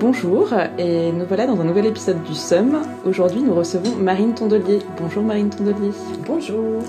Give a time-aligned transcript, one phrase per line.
[0.00, 2.78] Bonjour, et nous voilà dans un nouvel épisode du SUM.
[3.04, 4.78] Aujourd'hui, nous recevons Marine Tondelier.
[4.96, 5.90] Bonjour Marine Tondelier.
[6.24, 6.84] Bonjour.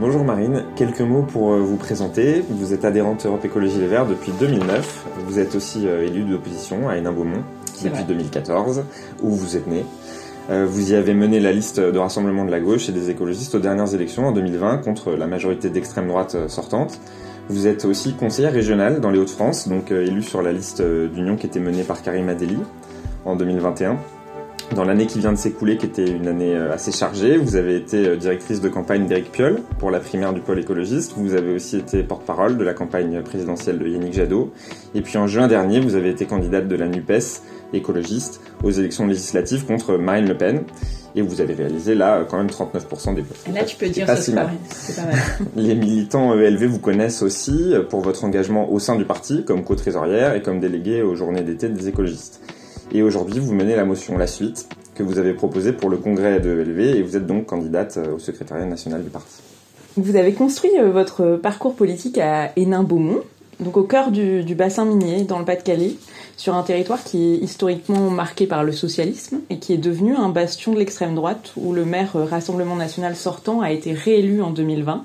[0.00, 2.42] Bonjour Marine, quelques mots pour euh, vous présenter.
[2.48, 5.04] Vous êtes adhérente Europe Écologie Les Verts depuis 2009.
[5.26, 7.42] Vous êtes aussi euh, élue d'opposition à Hénin-Beaumont
[7.84, 8.84] depuis 2014,
[9.22, 9.84] où vous êtes née.
[10.48, 13.54] Euh, vous y avez mené la liste de rassemblement de la gauche et des écologistes
[13.54, 16.98] aux dernières élections en 2020 contre la majorité d'extrême droite sortante.
[17.48, 21.46] Vous êtes aussi conseillère régionale dans les Hauts-de-France, donc élue sur la liste d'union qui
[21.46, 22.58] était menée par Karim Adeli
[23.24, 23.98] en 2021.
[24.74, 27.76] Dans l'année qui vient de s'écouler, qui était une année euh, assez chargée, vous avez
[27.76, 31.12] été euh, directrice de campagne d'Éric Piolle pour la primaire du pôle écologiste.
[31.16, 34.52] Vous avez aussi été porte-parole de la campagne présidentielle de Yannick Jadot.
[34.94, 37.42] Et puis en juin dernier, vous avez été candidate de la NUPES
[37.74, 40.62] écologiste aux élections législatives contre Marine Le Pen.
[41.16, 43.36] Et vous avez réalisé là quand même 39% des votes.
[43.54, 44.56] Là, tu peux dire ça, c'est pas, mal.
[45.56, 50.34] Les militants ELV vous connaissent aussi pour votre engagement au sein du parti comme co-trésorière
[50.34, 52.40] et comme déléguée aux journées d'été des écologistes.
[52.92, 56.40] Et aujourd'hui, vous menez la motion La Suite que vous avez proposée pour le congrès
[56.40, 59.42] de LV et vous êtes donc candidate euh, au secrétariat national du parti.
[59.96, 63.20] Vous avez construit euh, votre parcours politique à Hénin-Beaumont,
[63.60, 65.94] donc au cœur du, bassin minier dans le Pas-de-Calais,
[66.36, 70.28] sur un territoire qui est historiquement marqué par le socialisme et qui est devenu un
[70.28, 74.50] bastion de l'extrême droite où le maire euh, Rassemblement national sortant a été réélu en
[74.50, 75.04] 2020,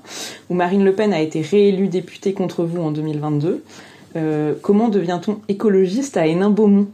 [0.49, 3.63] où Marine Le Pen a été réélue députée contre vous en 2022.
[4.61, 6.87] comment devient-on écologiste à Hénin-Beaumont?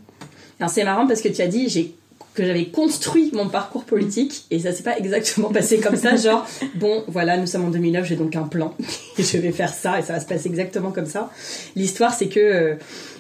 [0.68, 1.96] C'est marrant parce que tu as dit j'ai
[2.36, 6.46] que j'avais construit mon parcours politique et ça s'est pas exactement passé comme ça genre
[6.76, 8.74] bon voilà nous sommes en 2009 j'ai donc un plan
[9.18, 11.32] je vais faire ça et ça va se passer exactement comme ça
[11.76, 12.76] l'histoire c'est que euh,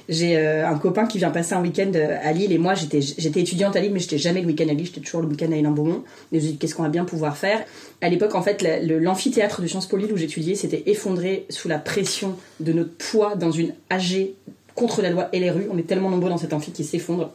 [0.07, 3.39] j'ai euh, un copain qui vient passer un week-end euh, à Lille et moi j'étais
[3.39, 5.55] étudiante à Lille mais j'étais jamais le week-end à Lille j'étais toujours le week-end à
[5.55, 7.63] Hénin-Beaumont et je me dit qu'est-ce qu'on va bien pouvoir faire?
[8.01, 11.79] À l'époque en fait l'amphithéâtre de Sciences Po Lille où j'étudiais s'était effondré sous la
[11.79, 14.33] pression de notre poids dans une AG
[14.75, 15.67] contre la loi LRU.
[15.71, 17.31] On est tellement nombreux dans cet amphi qui s'effondre.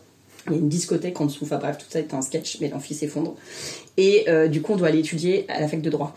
[0.50, 2.68] Il y a une discothèque en dessous, enfin bref, tout ça est un sketch, mais
[2.68, 3.34] l'amphi s'effondre.
[3.96, 6.14] Et euh, du coup, on doit aller étudier à la fac de droit.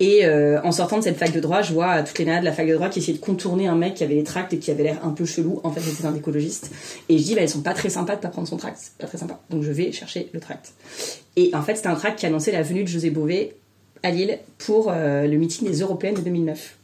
[0.00, 2.44] Et euh, en sortant de cette fac de droit, je vois toutes les nanas de
[2.44, 4.58] la fac de droit qui essayaient de contourner un mec qui avait les tracts et
[4.58, 5.60] qui avait l'air un peu chelou.
[5.62, 6.70] En fait, c'était un écologiste.
[7.08, 8.78] Et je dis, bah, elles sont pas très sympas de pas prendre son tract.
[8.80, 9.40] C'est pas très sympa.
[9.50, 10.72] Donc je vais chercher le tract.
[11.36, 13.54] Et en fait, c'était un tract qui annonçait la venue de José Bové
[14.02, 16.76] à Lille pour euh, le meeting des Européennes de 2009.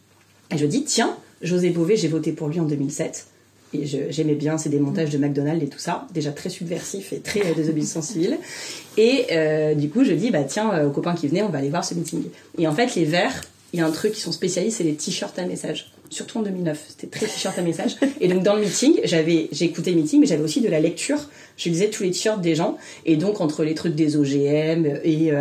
[0.55, 3.27] Et je dis, tiens, José Bové, j'ai voté pour lui en 2007
[3.75, 7.41] et j'aimais bien ces démontages de McDonald's et tout ça, déjà très subversif et très
[7.41, 8.39] euh, désobéissance civile.
[8.97, 11.59] Et euh, du coup, je dis, bah tiens, euh, aux copains qui venaient, on va
[11.59, 12.25] aller voir ce meeting.
[12.57, 13.43] Et en fait, les Verts,
[13.75, 15.93] il y a un truc qui sont spécialistes, c'est les t-shirts à message.
[16.09, 17.97] Surtout en 2009, c'était très t-shirt à message.
[18.23, 21.19] Et donc dans le meeting, j'avais, écouté le meeting, mais j'avais aussi de la lecture.
[21.59, 25.33] Je lisais tous les t-shirts des gens, et donc entre les trucs des OGM et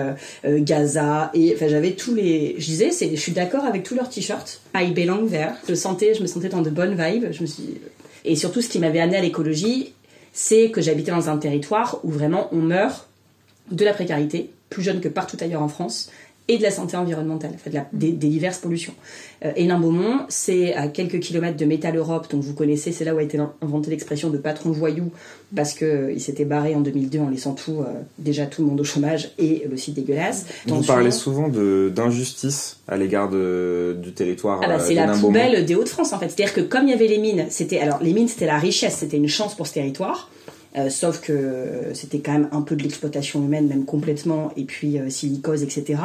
[0.43, 4.09] Gaza, et enfin j'avais tous les, je disais, c'est, je suis d'accord avec tous leurs
[4.09, 4.59] t-shirts.
[4.75, 5.51] I belong there.
[5.69, 7.31] Je sentais, je me sentais dans de bonnes vibes.
[7.31, 7.79] Je me suis
[8.27, 9.93] et surtout, ce qui m'avait amené à l'écologie,
[10.33, 13.07] c'est que j'habitais dans un territoire où vraiment on meurt
[13.71, 16.11] de la précarité, plus jeune que partout ailleurs en France,
[16.47, 17.51] et de la santé environnementale,
[17.91, 18.93] des, diverses pollutions.
[19.43, 23.17] Euh, Hénin-Beaumont, c'est à quelques kilomètres de Métal Europe, donc vous connaissez, c'est là où
[23.17, 25.11] a été inventée l'expression de patron voyou,
[25.55, 27.85] parce qu'il euh, s'était barré en 2002 en laissant tout, euh,
[28.17, 30.45] déjà tout le monde au chômage et le site dégueulasse.
[30.65, 34.61] Vous parlez souvent d'injustice à l'égard du territoire.
[34.63, 36.29] Ah bah, c'est la poubelle des Hauts-de-France en fait.
[36.29, 38.97] C'est-à-dire que comme il y avait les mines, c'était alors les mines c'était la richesse,
[38.97, 40.29] c'était une chance pour ce territoire.
[40.77, 44.99] Euh, sauf que c'était quand même un peu de l'exploitation humaine, même complètement, et puis
[44.99, 45.99] euh, silicose, etc.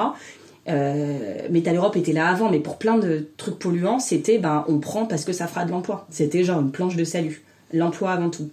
[0.69, 4.79] Euh, Metal Europe était là avant, mais pour plein de trucs polluants, c'était ben on
[4.79, 6.07] prend parce que ça fera de l'emploi.
[6.11, 7.43] C'était genre une planche de salut.
[7.73, 8.51] L'emploi avant tout.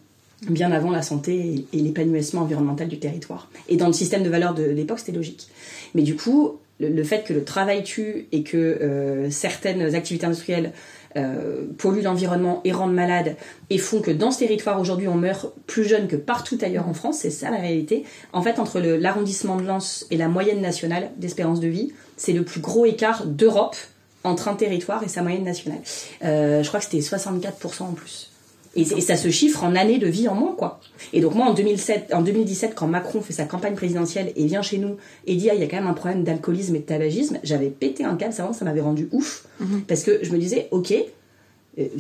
[0.50, 3.50] Bien avant la santé et, l'épanouissement environnemental du territoire.
[3.68, 5.50] Et dans le système de valeurs de l'époque, c'était logique.
[5.96, 10.72] Mais du coup, le, fait que le travail tue et que euh, certaines activités industrielles
[11.18, 13.36] euh, polluent l'environnement et rendent malades
[13.70, 16.94] et font que dans ce territoire aujourd'hui on meurt plus jeune que partout ailleurs en
[16.94, 18.04] France, c'est ça la réalité.
[18.34, 22.44] En fait, entre l'arrondissement de Lens et la moyenne nationale d'espérance de vie, c'est le
[22.44, 23.76] plus gros écart d'Europe
[24.24, 25.80] entre un territoire et sa moyenne nationale.
[26.24, 28.29] Euh, je crois que c'était 64% en plus.
[28.76, 30.80] Et, ça se chiffre en années de vie en moins, quoi.
[31.12, 34.62] Et donc moi, en, 2007, en 2017, quand Macron fait sa campagne présidentielle et vient
[34.62, 36.84] chez nous et dit, ah, il y a quand même un problème d'alcoolisme et de
[36.86, 39.46] tabagisme, j'avais pété un câble, ça, ça m'avait rendu ouf.
[39.60, 39.82] Mhm.
[39.88, 40.94] Parce que je me disais, ok,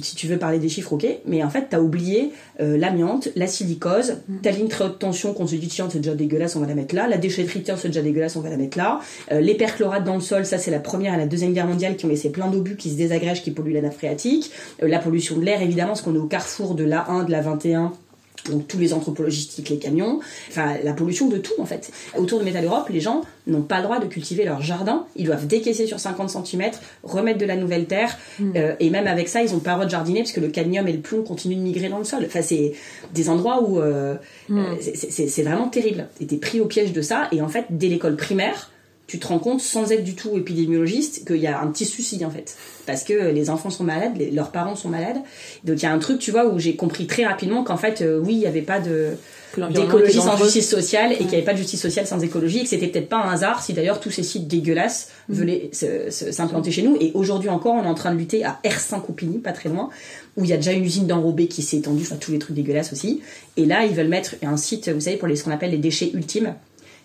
[0.01, 3.47] si tu veux parler des chiffres, ok, mais en fait, t'as oublié euh, l'amiante, la
[3.47, 6.67] silicose, ta ligne très haute tension qu'on se dit, tiens, c'est déjà dégueulasse, on va
[6.67, 8.99] la mettre là, la déchetterie, tiens, c'est déjà dégueulasse, on va la mettre là,
[9.31, 11.95] euh, les perchlorates dans le sol, ça c'est la première et la deuxième guerre mondiale
[11.95, 15.37] qui ont laissé plein d'obus qui se désagrègent, qui polluent la nappe phréatique, la pollution
[15.37, 17.93] de l'air, évidemment, parce qu'on est au carrefour de l'A1, de la 21,
[18.45, 20.19] donc tous les entrepôts logistiques, les camions,
[20.49, 21.91] enfin la pollution de tout en fait.
[22.17, 25.25] Autour de Métal Europe, les gens n'ont pas le droit de cultiver leur jardin, ils
[25.25, 26.71] doivent décaisser sur 50 cm,
[27.03, 28.51] remettre de la nouvelle terre, mm.
[28.55, 30.49] euh, et même avec ça, ils n'ont pas le droit de jardiner parce que le
[30.49, 32.23] cadmium et le plomb continuent de migrer dans le sol.
[32.25, 32.73] Enfin, c'est
[33.13, 34.15] des endroits où euh,
[34.49, 34.57] mm.
[34.57, 36.07] euh, c'est vraiment terrible.
[36.25, 38.69] T'es pris au piège de ça, et en fait, dès l'école primaire,
[39.09, 42.23] tu te rends compte, sans être du tout épidémiologiste, qu'il y a un petit souci
[42.23, 42.55] en fait.
[42.85, 45.17] Parce que les enfants sont malades, leurs parents sont malades.
[45.63, 48.01] Donc il y a un truc, tu vois, où j'ai compris très rapidement qu'en fait,
[48.01, 49.15] euh, oui, il n'y avait pas de
[49.57, 52.63] d'écologie sans justice sociale et qu'il n'y avait pas de justice sociale sans écologie et
[52.63, 55.33] que c'était peut-être pas un hasard si d'ailleurs tous ces sites dégueulasses mm.
[55.33, 56.95] venaient s'implanter chez nous.
[57.01, 59.89] Et aujourd'hui encore, on est en train de lutter à R5 pas très loin,
[60.37, 62.55] où il y a déjà une usine d'enrobé qui s'est étendue, enfin tous les trucs
[62.55, 63.21] dégueulasses aussi.
[63.57, 65.77] Et là, ils veulent mettre un site, vous savez, pour les, ce qu'on appelle les
[65.77, 66.53] déchets ultimes.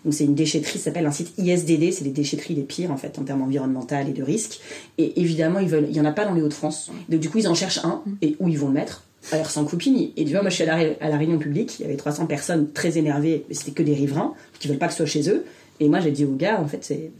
[0.04, 2.96] Donc c'est une déchetterie, ça s'appelle un site ISDD, c'est les déchetteries les pires en
[2.96, 4.60] fait en termes environnementaux et de risques.
[4.98, 6.90] Et évidemment, ils veulent, il y en a pas dans les Hauts-de-France.
[7.08, 9.64] Donc du coup, ils en cherchent un et où ils vont le mettre à sans
[9.64, 10.12] Coupigny.
[10.16, 11.96] Et tu vois, moi je suis à la, à la réunion publique, il y avait
[11.96, 15.30] 300 personnes très énervées, c'était que des riverains qui veulent pas que ce soit chez
[15.30, 15.44] eux.
[15.80, 17.10] Et moi j'ai dit aux gars, en fait, c'est,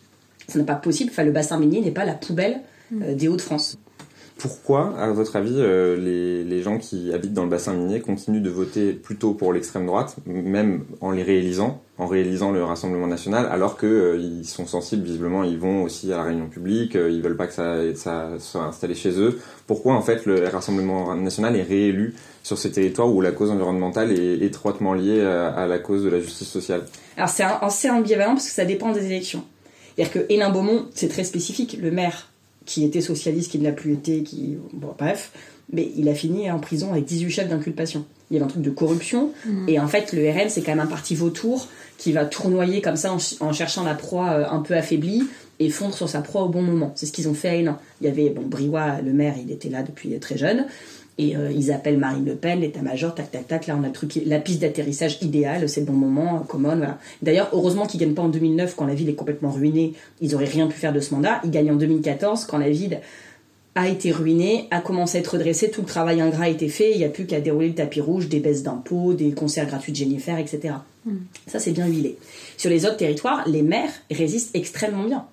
[0.49, 2.61] ce n'est pas possible, enfin, le bassin minier n'est pas la poubelle
[3.01, 3.79] euh, des Hauts-de-France.
[4.37, 8.43] Pourquoi, à votre avis, euh, les, les, gens qui habitent dans le bassin minier continuent
[8.43, 13.47] de voter plutôt pour l'extrême droite, même en les réalisant, en réalisant le Rassemblement national,
[13.47, 17.23] alors qu'ils euh, sont sensibles, visiblement, ils vont aussi à la réunion publique, euh, ils
[17.23, 19.41] veulent pas que ça, ça, soit installé chez eux.
[19.69, 24.13] Pourquoi, en fait, le Rassemblement national est réélu sur ces territoires où la cause environnementale
[24.13, 26.83] est étroitement liée à, la cause de la justice sociale?
[27.17, 29.45] Alors c'est assez ambivalent parce que ça dépend des élections.
[29.95, 31.79] C'est-à-dire que Hénin Beaumont, c'est très spécifique.
[31.81, 32.29] Le maire
[32.67, 34.57] qui était socialiste, qui ne l'a plus été, qui.
[34.73, 35.33] Bon, bref.
[35.73, 38.05] Mais il a fini en prison avec 18 chefs d'inculpation.
[38.31, 39.31] Il y avait un truc de corruption.
[39.47, 39.69] Mm.
[39.69, 42.97] Et en fait, le RN, c'est quand même un parti vautour qui va tournoyer comme
[42.97, 45.25] ça en, cherchant la proie euh, un peu affaiblie
[45.61, 46.93] et fondre sur sa proie au bon moment.
[46.97, 47.79] C'est ce qu'ils ont fait à Hénin.
[48.01, 50.67] Il y avait, bon, Briouat, le maire, il était là depuis très jeune.
[51.17, 53.67] Et euh, ils appellent Marine Le Pen, l'état-major, tac, tac, tac.
[53.67, 56.99] Là, on a le truc, la piste d'atterrissage idéale, c'est le bon moment, common, voilà.
[57.23, 59.93] D'ailleurs, heureusement qu'ils gagnent pas en 2009 quand la ville est complètement ruinée.
[60.21, 61.41] Ils auraient rien pu faire de ce mandat.
[61.45, 63.01] Ils gagnent en 2014 quand la ville
[63.77, 66.93] a été ruinée, a commencé à être redressée, tout le travail ingrat a été fait,
[66.93, 69.91] il n'y a plus qu'à dérouler le tapis rouge, des baisses d'impôts, des concerts gratuits
[69.91, 70.75] de Jennifer, etc.
[71.05, 71.17] Hmm.
[71.49, 72.17] Ça, c'est bien huilé.
[72.57, 75.27] Sur les autres territoires, les maires résistent extrêmement bien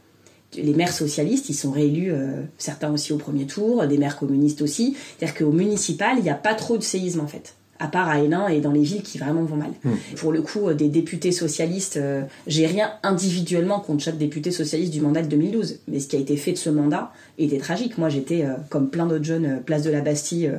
[0.55, 4.61] les maires socialistes, ils sont réélus, euh, certains aussi au premier tour, des maires communistes
[4.61, 4.95] aussi.
[5.17, 8.19] C'est-à-dire qu'au municipal, il n'y a pas trop de séisme en fait à part à
[8.19, 9.71] Hénin et dans les villes qui vraiment vont mal.
[9.83, 9.93] Hmm.
[10.17, 14.93] Pour le coup, euh, des députés socialistes, euh, j'ai rien individuellement contre chaque député socialiste
[14.93, 17.97] du mandat de 2012, mais ce qui a été fait de ce mandat était tragique.
[17.97, 20.51] Moi, j'étais, comme plein d'autres jeunes, place de la Bastille,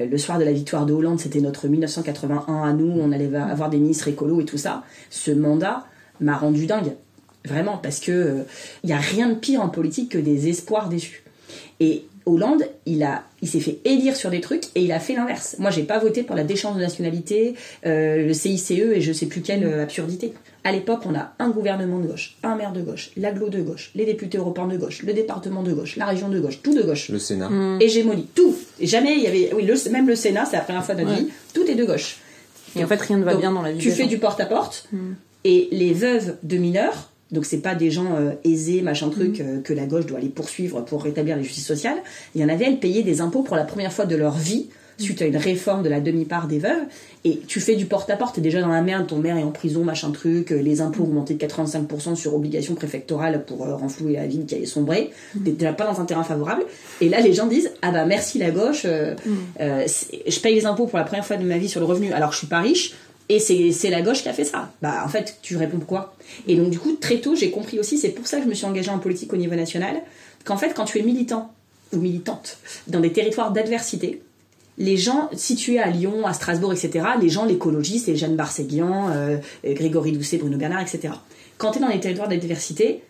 [0.00, 3.68] le soir de la victoire de Hollande, c'était notre 1981 à nous, on allait avoir
[3.68, 4.82] des ministres écolos et tout ça.
[5.10, 5.84] Ce mandat
[6.20, 6.94] m'a rendu dingue.
[7.44, 8.42] Vraiment, parce que il euh,
[8.84, 11.22] n'y a rien de pire en politique que des espoirs déçus.
[11.80, 15.14] Et Hollande, il a, il s'est fait élire sur des trucs et il a fait
[15.14, 15.56] l'inverse.
[15.58, 17.54] Moi, j'ai pas voté pour la déchéance de nationalité,
[17.86, 20.34] euh, le CICE et je sais plus quelle euh, absurdité.
[20.62, 23.90] À l'époque, on a un gouvernement de gauche, un maire de gauche, l'aglo de gauche,
[23.94, 26.82] les députés européens de gauche, le département de gauche, la région de gauche, tout de
[26.82, 27.08] gauche.
[27.08, 27.48] Le Sénat.
[27.48, 27.78] Mmh.
[27.80, 28.54] Hégémonie, tout.
[28.78, 31.16] Et jamais il y avait, oui, même le Sénat, c'est la première fois de notre
[31.16, 32.18] vie, tout est de gauche.
[32.76, 33.78] Et en fait, rien ne va bien dans la vie.
[33.78, 35.14] Tu fais du porte-à-porte -porte, mmh.
[35.44, 39.42] et les veuves de mineurs donc c'est pas des gens euh, aisés, machin truc, mm.
[39.42, 41.98] euh, que la gauche doit aller poursuivre pour rétablir la justice sociale.
[42.34, 44.68] Il y en avait, elles payaient des impôts pour la première fois de leur vie
[44.98, 46.82] suite à une réforme de la demi-part des veuves.
[47.24, 49.82] Et tu fais du porte-à-porte, t'es déjà dans la merde, ton maire est en prison,
[49.82, 54.44] machin truc, euh, les impôts augmentés de 85% sur obligation préfectorale pour renflouer la ville
[54.44, 55.10] qui allait sombrer.
[55.34, 55.44] Mm.
[55.44, 56.64] T'es déjà pas dans un terrain favorable.
[57.00, 59.56] Et là, les gens disent, ah bah merci la gauche, mm.
[59.58, 62.32] je paye les impôts pour la première fois de ma vie sur le revenu, alors
[62.32, 62.92] je suis pas riche,
[63.30, 64.72] et c'est la gauche qui a fait ça.
[64.82, 66.14] Bah, en fait, tu réponds pourquoi?
[66.48, 68.54] Et donc, du coup, très tôt, j'ai compris aussi, c'est pour ça que je me
[68.54, 70.02] suis engagée en politique au niveau national,
[70.44, 71.52] qu'en fait, quand tu es militant
[71.92, 72.58] ou militante
[72.88, 74.20] dans des territoires d'adversité,
[74.78, 79.36] les gens situés à Lyon, à Strasbourg, etc., les gens, l'écologiste, les Jeanne Barséguian, euh,
[79.64, 81.14] Grégory Doucet, Bruno Bernard, etc.,
[81.56, 83.02] quand tu es dans des territoires d'adversité,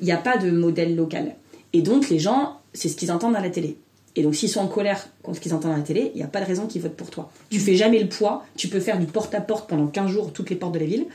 [0.00, 1.36] il n'y a pas de modèle local.
[1.72, 3.76] Et donc, les gens, c'est ce qu'ils entendent à la télé.
[4.16, 6.24] Et donc, s'ils sont en colère contre ce qu'ils entendent à la télé, il n'y
[6.24, 7.30] a pas de raison qu'ils votent pour toi.
[7.50, 10.56] Tu fais jamais le poids, tu peux faire du porte-à-porte pendant 15 jours toutes les
[10.56, 11.06] portes de la ville,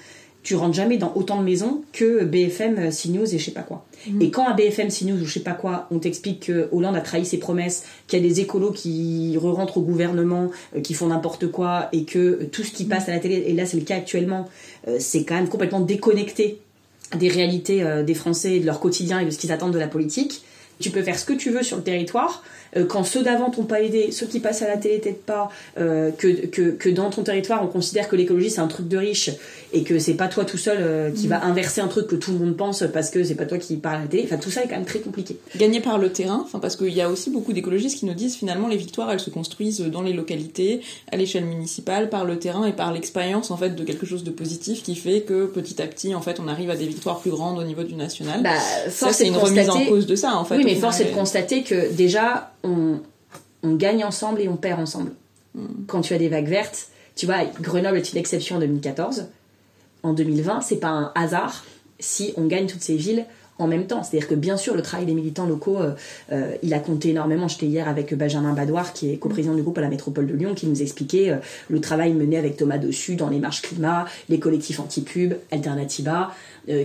[0.46, 3.64] tu rentres jamais dans autant de maisons que BFM, euh, CNews et je sais pas
[3.64, 3.84] quoi.
[4.08, 4.22] Mm.
[4.22, 7.02] Et quand à BFM, CNews ou je sais pas quoi, on t'explique que Hollande a
[7.02, 11.08] trahi ses promesses, qu'il y a des écolos qui re-rentrent au gouvernement, euh, qui font
[11.08, 12.90] n'importe quoi, et que tout ce qui mm.
[12.90, 14.48] passe à la télé, et là c'est le cas actuellement,
[14.88, 16.60] euh, c'est quand même complètement déconnecté
[17.18, 20.42] des réalités des Français, de leur quotidien et de ce qu'ils attendent de la politique,
[20.79, 22.44] Tu peux faire ce que tu veux sur le territoire.
[22.77, 25.50] Euh, quand ceux d'avant t'ont pas aidé, ceux qui passent à la télé t'aident pas,
[25.77, 28.98] euh, que, que, que, dans ton territoire on considère que l'écologie c'est un truc de
[28.98, 29.29] riche
[29.74, 32.32] et que c'est pas toi tout seul euh, qui va inverser un truc que tout
[32.32, 34.24] le monde pense parce que c'est pas toi qui parle à la télé.
[34.25, 35.38] Enfin tout ça est quand même très compliqué.
[35.55, 38.36] Gagner par le terrain, enfin parce qu'il y a aussi beaucoup d'écologistes qui nous disent
[38.36, 42.65] finalement les victoires elles se construisent dans les localités, à l'échelle municipale, par le terrain
[42.65, 45.88] et par l'expérience en fait de quelque chose de positif qui fait que petit à
[45.88, 48.44] petit en fait on arrive à des victoires plus grandes au niveau du national.
[48.44, 50.58] Bah, ça c'est une remise en cause de ça en fait.
[50.58, 53.00] Oui mais force est de constater que déjà on
[53.65, 55.12] on gagne ensemble et on perd ensemble.
[55.55, 55.65] Hmm.
[55.88, 59.27] Quand tu as des vagues vertes, tu vois, Grenoble est une exception en 2014.
[60.03, 61.65] En 2020, c'est pas un hasard
[62.00, 63.25] si on gagne toutes ces villes
[63.57, 64.03] en même temps.
[64.03, 65.93] C'est-à-dire que bien sûr, le travail des militants locaux, euh,
[66.31, 67.48] euh, il a compté énormément.
[67.48, 70.53] J'étais hier avec Benjamin Badoir, qui est coprésident du groupe à la métropole de Lyon,
[70.53, 71.38] qui nous expliquait euh,
[71.69, 76.34] le travail mené avec Thomas Dessus dans les marches climat, les collectifs anti-pub, Alternativa,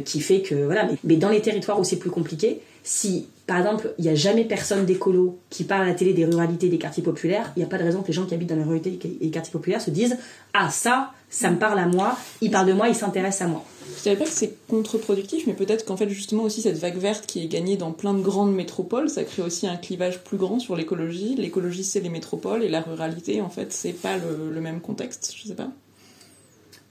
[0.04, 0.88] qui fait que voilà.
[1.04, 4.44] mais dans les territoires où c'est plus compliqué, si par exemple, il n'y a jamais
[4.44, 7.68] personne d'écolo qui parle à la télé des ruralités des quartiers populaires, il n'y a
[7.68, 9.80] pas de raison que les gens qui habitent dans les ruralités et les quartiers populaires
[9.80, 10.16] se disent
[10.54, 13.64] Ah, ça, ça me parle à moi, il parle de moi, il s'intéresse à moi.
[14.04, 17.26] Je ne pas que c'est contre-productif, mais peut-être qu'en fait, justement, aussi cette vague verte
[17.26, 20.60] qui est gagnée dans plein de grandes métropoles, ça crée aussi un clivage plus grand
[20.60, 21.34] sur l'écologie.
[21.34, 25.34] L'écologie, c'est les métropoles, et la ruralité, en fait, c'est pas le, le, même contexte,
[25.36, 25.70] je sais pas.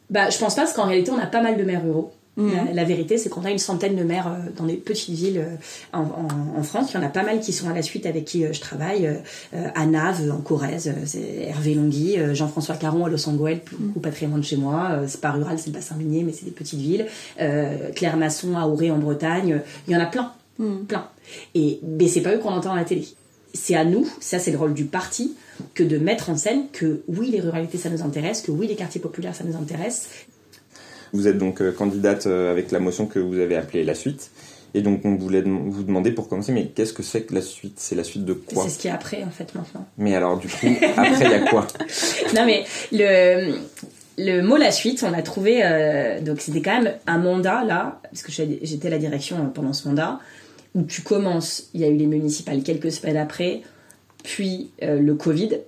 [0.10, 2.12] Bah, je pense pas, parce qu'en réalité, on a pas mal de maires ruraux.
[2.38, 2.74] Mhm.
[2.74, 5.98] La, vérité, c'est qu'on a une centaine de maires euh, dans des petites villes euh,
[5.98, 6.92] en, France.
[6.94, 8.62] Il y en a pas mal qui sont à la suite avec qui euh, je
[8.62, 9.10] travaille.
[9.54, 14.02] à Naves, en Corrèze, c'est Hervé Longui, Jean-François Caron à Los Angeles, beaucoup mhm.
[14.02, 15.02] patrimoine de chez moi.
[15.08, 17.06] C'est pas rural, c'est le bassin minier, mais c'est des petites villes.
[17.96, 19.62] Claire Masson à Auré en Bretagne.
[19.88, 20.86] Il y en a plein, mhm.
[20.86, 21.08] plein.
[21.56, 23.08] Et mais c'est pas eux qu'on entend à la télé.
[23.54, 25.36] C'est à nous, ça c'est le rôle du parti,
[25.74, 28.76] que de mettre en scène que oui les ruralités ça nous intéresse, que oui les
[28.76, 30.10] quartiers populaires ça nous intéresse,
[31.14, 34.32] vous êtes donc euh, candidate euh, avec la motion que vous avez appelée la suite.
[34.76, 37.80] Et donc on voulait vous demander pour commencer, mais qu'est-ce que c'est que la suite?
[37.80, 38.64] C'est la suite de quoi?
[38.64, 39.88] C'est ce qui est après en fait maintenant.
[39.98, 41.66] Mais alors du coup, après il y a quoi?
[42.36, 43.56] Non mais le,
[44.20, 48.00] le mot la suite, on a trouvé, euh, donc c'était quand même un mandat là,
[48.04, 50.20] parce que j'étais à la direction pendant ce mandat,
[50.76, 53.64] où tu commences, il y a eu les municipales quelques semaines après,
[54.24, 55.62] puis le Covid,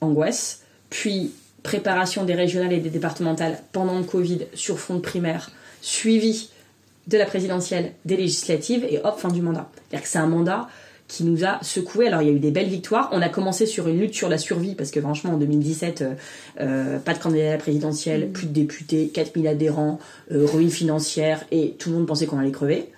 [0.00, 1.32] angoisse, puis
[1.64, 6.50] préparation des régionales et des départementales pendant le Covid sur fond de primaire, suivi
[7.08, 9.68] de la présidentielle, des législatives, et hop, fin du mandat.
[9.74, 10.68] C'est-à-dire que c'est un mandat
[11.08, 12.06] qui nous a secoué.
[12.06, 13.08] Alors il y a eu des belles victoires.
[13.12, 16.14] On a commencé sur une lutte sur la survie parce que franchement en 2017, euh,
[16.60, 19.98] euh, pas de candidat à la présidentielle, plus de députés, 4000 adhérents,
[20.32, 22.90] euh, ruine financière et tout le monde pensait qu'on allait crever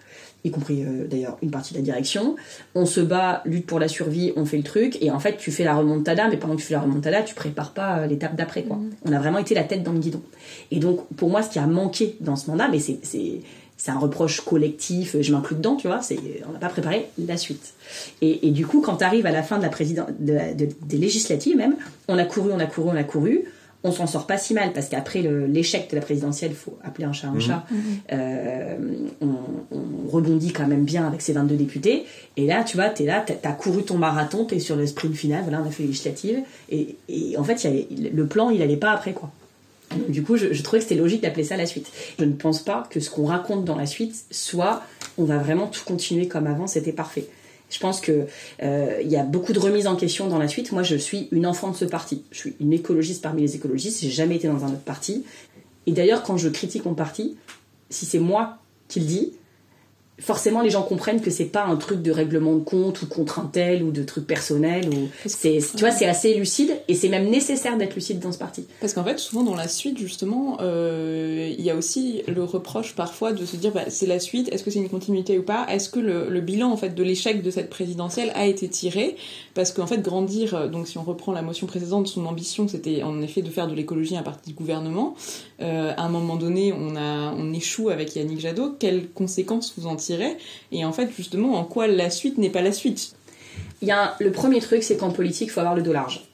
[0.46, 2.36] y compris euh, d'ailleurs une partie de la direction.
[2.74, 5.50] On se bat, lutte pour la survie, on fait le truc, et en fait tu
[5.50, 8.36] fais la remontada, mais pendant que tu fais la remontada, tu prépares pas euh, l'étape
[8.36, 8.62] d'après.
[8.62, 8.76] quoi.
[8.76, 8.90] Mm.
[9.04, 10.22] On a vraiment été la tête dans le guidon.
[10.70, 12.98] Et donc pour moi, ce qui a manqué dans ce mandat, mais c'est
[13.78, 17.36] c'est un reproche collectif, je m'inclus dedans, tu vois, c'est, on n'a pas préparé la
[17.36, 17.74] suite.
[18.22, 21.56] Et, et du coup, quand tu arrives à la fin de la présidence, des législatives
[21.56, 21.76] même,
[22.08, 23.44] on a couru, on a couru, on a couru,
[23.85, 27.06] on s'en sort pas si mal parce qu'après l'échec de la présidentielle, il faut appeler
[27.06, 27.40] un chat un mhm.
[27.40, 27.78] chat, mhm.
[28.12, 28.76] Euh,
[29.21, 32.04] on, rebondit quand même bien avec ces 22 députés.
[32.37, 34.76] Et là, tu vois, tu es là, tu as couru ton marathon, tu es sur
[34.76, 36.42] le sprint final, voilà, on a fait législative.
[36.71, 39.30] Et, et en fait, y le plan, il allait pas après, quoi.
[40.09, 41.90] du coup, je, je trouvais que c'était logique d'appeler ça la suite.
[42.18, 44.83] Je ne pense pas que ce qu'on raconte dans la suite soit
[45.18, 47.26] on va vraiment tout continuer comme avant, c'était parfait.
[47.68, 48.26] Je pense que
[48.62, 50.73] euh, il y a beaucoup de remises en question dans la suite.
[50.73, 52.23] Moi, je suis une enfant de ce parti.
[52.30, 54.00] Je suis une écologiste parmi les écologistes.
[54.02, 55.25] J'ai jamais été dans un autre parti.
[55.87, 57.37] Et d'ailleurs, quand je critique mon parti,
[57.90, 58.58] si c'est moi
[58.88, 59.32] qui le dis,
[60.18, 63.38] forcément les gens comprennent que c'est pas un truc de règlement de compte ou contre
[63.38, 67.11] un tel ou de truc personnel ou c'est tu vois c'est assez lucide et c'est
[67.11, 68.66] même nécessaire d'être lucide dans ce parti.
[68.80, 72.94] Parce qu'en fait souvent dans la suite justement euh, il y a aussi le reproche
[72.94, 75.66] parfois de se dire bah, c'est la suite est-ce que c'est une continuité ou pas?
[75.68, 79.16] Est-ce que le, le, bilan en fait de l'échec de cette présidentielle a été tiré?
[79.54, 83.02] Parce qu'en fait grandir euh, donc si on reprend la motion précédente son ambition c'était
[83.02, 85.14] en effet de faire de l'écologie un parti du gouvernement.
[85.61, 88.76] Euh, à un moment donné on a on échoue avec Yannick Jadot.
[88.78, 89.94] Quelles conséquences vous en
[90.72, 93.14] et en fait justement en quoi la suite n'est pas la suite.
[93.82, 96.26] Il y a le premier truc c'est qu'en politique il faut avoir le dos large.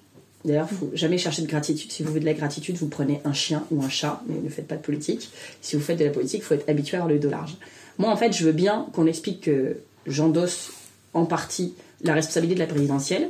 [0.45, 1.93] D'ailleurs, il faut jamais chercher de gratitude.
[1.93, 4.49] Si vous voulez de la gratitude, vous prenez un chien ou un chat, mais ne
[4.49, 5.31] faites pas de politique.
[5.61, 7.57] Si vous faites de la politique, il faut être habitué à avoir le dos large.
[7.99, 9.77] Moi, en fait, je veux bien qu'on explique que
[10.07, 10.73] j'endosse
[11.15, 13.29] en partie la responsabilité de la présidentielle.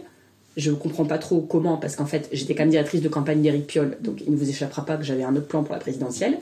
[0.57, 3.43] Je ne comprends pas trop comment, parce qu'en fait, j'étais quand même directrice de campagne
[3.43, 5.81] d'Éric Piolle, donc il ne vous échappera pas que j'avais un autre plan pour la
[5.81, 6.39] présidentielle.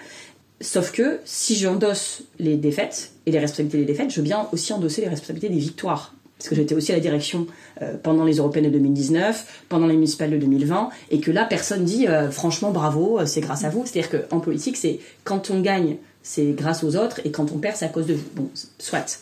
[0.61, 4.73] Sauf que si j'endosse les défaites et les responsabilités des défaites, je veux bien aussi
[4.73, 6.15] endosser les responsabilités des victoires.
[6.37, 7.47] Parce que j'étais aussi à la direction
[7.83, 11.85] euh, pendant les européennes de 2019, pendant les municipales de 2020, et que là, personne
[11.85, 13.85] dit euh, franchement bravo, euh, c'est grâce à vous.
[13.87, 17.77] C'est-à-dire qu'en politique, c'est quand on gagne, c'est grâce aux autres, et quand on perd,
[17.77, 18.25] c'est à cause de vous.
[18.35, 19.21] Bon, soit.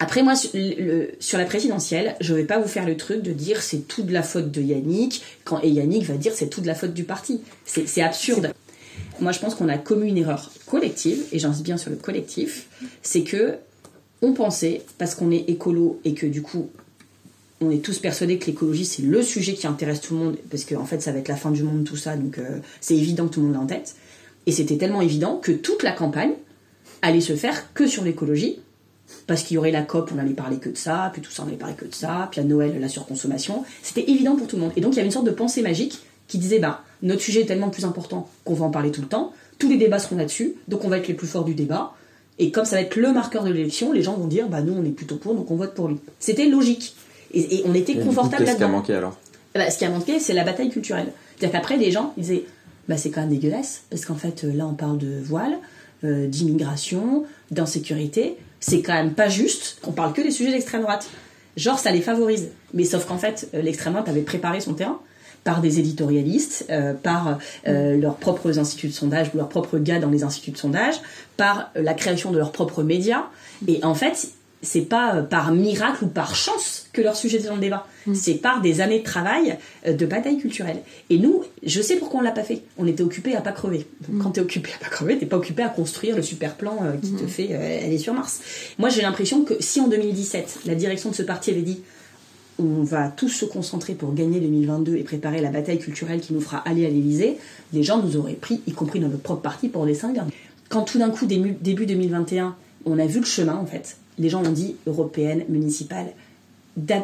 [0.00, 3.88] Après, moi, sur, la présidentielle, je vais pas vous faire le truc de dire c'est
[3.88, 6.76] tout de la faute de Yannick, quand, et Yannick va dire c'est tout de la
[6.76, 7.40] faute du parti.
[7.64, 8.52] C'est absurde.
[9.20, 12.68] Moi, je pense qu'on a commis une erreur collective, et j'insiste bien sur le collectif,
[13.02, 13.56] c'est que
[14.22, 16.70] on pensait, parce qu'on est écolo et que du coup,
[17.60, 20.64] on est tous persuadés que l'écologie c'est le sujet qui intéresse tout le monde, parce
[20.64, 23.26] qu'en fait, ça va être la fin du monde, tout ça, donc euh, c'est évident
[23.26, 23.96] que tout le monde l'a en tête.
[24.46, 26.32] Et c'était tellement évident que toute la campagne
[27.02, 28.60] allait se faire que sur l'écologie,
[29.26, 31.42] parce qu'il y aurait la COP, on allait parler que de ça, puis tout ça,
[31.44, 33.64] on allait parler que de ça, puis à Noël, la surconsommation.
[33.82, 34.72] C'était évident pour tout le monde.
[34.76, 37.40] Et donc, il y avait une sorte de pensée magique qui disait, bah, notre sujet
[37.40, 40.16] est tellement plus important qu'on va en parler tout le temps, tous les débats seront
[40.16, 41.94] là-dessus, donc on va être les plus forts du débat.
[42.38, 44.72] Et comme ça va être le marqueur de l'élection, les gens vont dire, bah, nous,
[44.72, 45.96] on est plutôt pour, donc on vote pour lui.
[46.20, 46.94] C'était logique.
[47.34, 48.68] Et, et on était confortable Qu'est-ce qui a là-dedans.
[48.68, 49.18] manqué alors
[49.54, 51.12] ben, ce qui a manqué, c'est la bataille culturelle.
[51.36, 52.44] C'est-à-dire qu'après, les gens ils disaient
[52.88, 55.58] bah, c'est quand même dégueulasse, parce qu'en fait, euh, là, on parle de voile,
[56.04, 58.36] euh, d'immigration, d'insécurité.
[58.60, 61.08] C'est quand même pas juste qu'on parle que des sujets d'extrême droite.
[61.56, 62.48] Genre, ça les favorise.
[62.72, 65.00] Mais sauf qu'en fait, euh, l'extrême droite avait préparé son terrain
[65.44, 69.98] par des éditorialistes, euh, par euh, leurs propres instituts de sondage ou leurs propres gars
[69.98, 70.96] dans les instituts de sondage,
[71.36, 73.24] par euh, la création de leurs propres médias.
[73.66, 74.28] Et en fait,
[74.60, 77.86] c'est pas par miracle ou par chance que leur sujet est dans le débat.
[78.12, 80.80] C'est par des années de travail, de bataille culturelle.
[81.10, 82.62] Et nous, je sais pourquoi on l'a pas fait.
[82.76, 83.86] On était occupés à pas crever.
[84.08, 86.78] Donc, Quand t'es occupé à pas crever, t'es pas occupé à construire le super plan
[87.00, 88.40] qui te fait euh, aller sur Mars.
[88.78, 91.82] Moi, j'ai l'impression que si en 2017, la direction de ce parti avait dit
[92.58, 96.40] on va tous se concentrer pour gagner 2022 et préparer la bataille culturelle qui nous
[96.40, 97.36] fera aller à l'Elysée,
[97.72, 100.20] les gens nous auraient pris, y compris dans notre propre parti, pour des cinglés.
[100.68, 104.28] Quand tout d'un coup, début, début 2021, on a vu le chemin, en fait, les
[104.28, 106.06] gens ont dit européenne, municipale.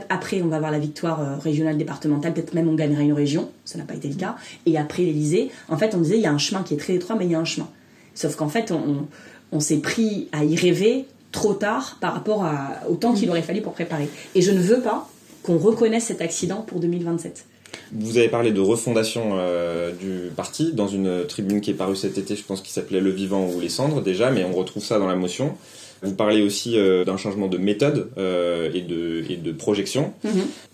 [0.09, 3.51] Après, on va avoir la victoire euh, régionale, départementale, peut-être même on gagnera une région,
[3.65, 4.37] ça n'a pas été le cas.
[4.67, 6.95] Et après l'Elysée, en fait, on disait il y a un chemin qui est très
[6.95, 7.69] étroit, mais il y a un chemin.
[8.15, 9.07] Sauf qu'en fait, on, on-
[9.53, 13.43] on s'est pris à y rêver trop tard par rapport à- au temps qu'il aurait
[13.43, 14.09] fallu pour préparer.
[14.37, 15.09] Et je ne veux pas
[15.45, 17.45] qu'on reconnaisse cet accident pour 2027.
[17.93, 22.19] Vous avez parlé de refondation euh, du parti dans une tribune qui est parue cet
[22.19, 24.99] été, je pense, qui s'appelait Le Vivant ou les Cendres déjà, mais on retrouve ça
[24.99, 25.55] dans la motion.
[26.03, 30.13] Vous parlez aussi euh, d'un changement de méthode euh, et, de, et de projection.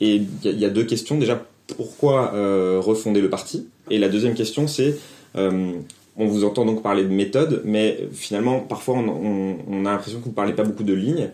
[0.00, 1.18] Et il y, a- il y a deux questions.
[1.18, 1.44] Déjà,
[1.76, 2.32] pourquoi
[2.80, 3.68] refonder le parti?
[3.90, 4.96] Et la deuxième question, c'est
[5.36, 10.18] on vous entend donc parler de méthode, mais finalement, parfois, on, on- on a l'impression
[10.18, 11.30] que vous ne parlez pas beaucoup de lignes.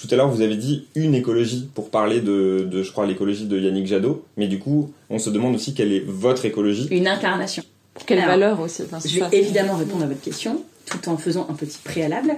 [0.00, 3.46] Tout à l'heure, vous avez dit une écologie pour parler de, de je crois, l'écologie
[3.46, 4.24] de Yannick Jadot.
[4.36, 6.88] Mais du coup, on se demande aussi quelle est votre écologie.
[6.90, 7.62] Une incarnation.
[8.06, 9.28] Quelle Alors, valeur aussi enfin, Je vais ça.
[9.32, 12.34] évidemment répondre à votre question, tout en faisant un petit préalable.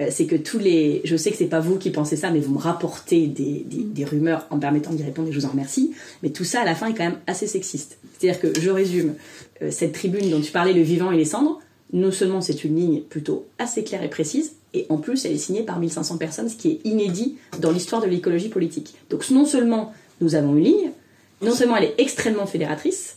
[0.00, 1.02] Euh, c'est que tous les.
[1.04, 3.84] Je sais que c'est pas vous qui pensez ça, mais vous me rapportez des, des-
[3.84, 5.92] des rumeurs en permettant d'y répondre et je vous en remercie.
[6.22, 7.98] Mais tout ça, à la fin, est quand même assez sexiste.
[8.18, 9.14] C'est-à-dire que je résume
[9.62, 11.60] euh, cette tribune dont tu parlais, le vivant et les cendres.
[11.92, 15.38] Non seulement c'est une ligne plutôt assez claire et précise, et en plus elle est
[15.38, 18.94] signée par 1500 personnes, ce qui est inédit dans l'histoire de l'écologie politique.
[19.08, 20.90] Donc non seulement nous avons une ligne,
[21.40, 23.16] non seulement elle est extrêmement fédératrice,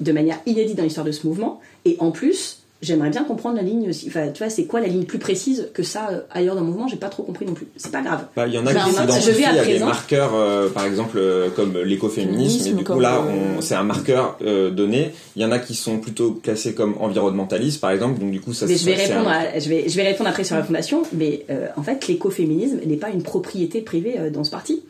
[0.00, 1.60] de manière inédite dans l'histoire de ce mouvement.
[1.84, 4.06] Et en plus, j'aimerais bien comprendre la ligne aussi.
[4.08, 6.66] Enfin, tu vois, c'est quoi la ligne plus précise que ça euh, ailleurs dans le
[6.68, 6.88] mouvement?
[6.88, 7.66] J'ai pas trop compris non plus.
[7.76, 8.24] C'est pas grave.
[8.36, 11.18] Bah, Il y en a Je qui s'identifient à à des marqueurs, euh, par exemple,
[11.18, 15.10] euh, comme l'écoféminisme, et du coup là, euh, c'est un marqueur euh, donné.
[15.36, 18.52] Il y en a qui sont plutôt classés comme environnementalistes, par exemple, donc du coup,
[18.54, 20.56] ça Mais je vais c'est répondre, un- à- je vais, je vais répondre après sur
[20.56, 21.02] la fondation.
[21.12, 24.82] Mais euh, en fait, l'écoféminisme n'est pas une propriété privée euh, dans ce parti.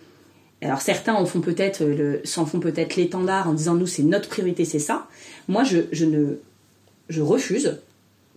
[0.62, 1.82] Alors certains en font peut-être
[2.24, 5.06] s'en font peut-être l'étendard en disant nous c'est notre priorité c'est ça.
[5.48, 6.34] Moi je, je ne
[7.10, 7.78] je refuse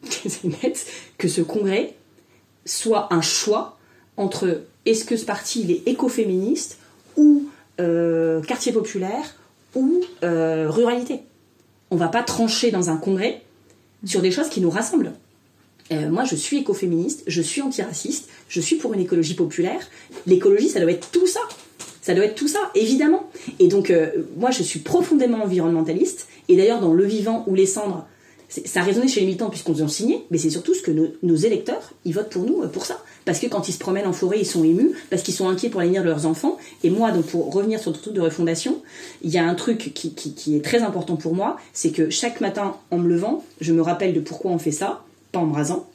[1.17, 1.93] que ce congrès
[2.65, 3.77] soit un choix
[4.17, 6.77] entre est-ce que ce parti est écoféministe
[7.15, 7.45] ou
[7.79, 9.35] euh, quartier populaire
[9.75, 11.21] ou euh, ruralité.
[11.91, 13.41] On va pas trancher dans un congrès
[14.05, 15.13] sur des choses qui nous rassemblent.
[15.91, 19.87] Euh, moi, je suis écoféministe, je suis antiraciste, je suis pour une écologie populaire.
[20.25, 21.41] L'écologie, ça doit être tout ça.
[22.01, 23.29] Ça doit être tout ça, évidemment.
[23.59, 23.93] Et donc,
[24.35, 26.27] moi, je suis profondément environnementaliste.
[26.49, 28.05] Et d'ailleurs, dans Le Vivant ou Les Cendres,
[28.65, 30.91] ça a résonné chez les militants puisqu'on nous a signé, mais c'est surtout ce que
[30.91, 32.99] nos, électeurs, ils votent pour nous euh, pour ça.
[33.25, 35.69] Parce que quand ils se promènent en forêt, ils sont émus, parce qu'ils sont inquiets
[35.69, 36.57] pour l'avenir de leurs enfants.
[36.83, 38.81] Et moi, donc pour revenir sur le truc de refondation,
[39.21, 42.75] il y a un truc qui est très important pour moi, c'est que chaque matin,
[42.91, 45.87] en me levant, je me rappelle de pourquoi on fait ça, pas en me rasant,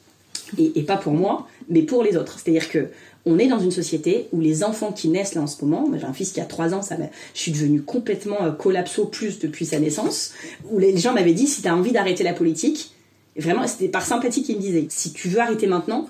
[0.57, 2.39] et, et pas pour moi, mais pour les autres.
[2.39, 2.89] C'est-à-dire que
[3.25, 6.05] on est dans une société où les enfants qui naissent là en ce moment, j'ai
[6.05, 6.95] un fils qui a 3 ans, ça
[7.33, 10.33] je suis devenue complètement euh, collapso plus depuis sa naissance,
[10.69, 12.91] où les gens m'avaient dit si tu as envie d'arrêter la politique,
[13.35, 16.07] vraiment c'était par sympathie qu'ils me disaient si tu veux arrêter maintenant,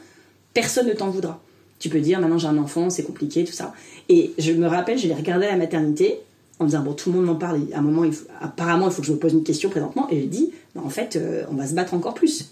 [0.54, 1.41] personne ne t'en voudra.
[1.80, 3.74] Tu peux dire maintenant j'ai un enfant, c'est compliqué, tout ça.
[4.10, 6.19] Et je me rappelle, je l'ai regardé à la maternité
[6.60, 8.10] en disant bon tout le monde m'en parle, à un moment
[8.41, 10.52] apparemment il faut que je me pose une question présentement et j'ai dit
[10.83, 12.51] en fait euh, on va se battre encore plus.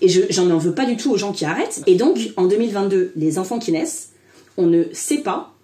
[0.00, 1.82] Et je j'en en veux pas du tout aux gens qui arrêtent.
[1.86, 4.10] Et donc en 2022 les enfants qui naissent
[4.56, 5.54] on ne sait pas,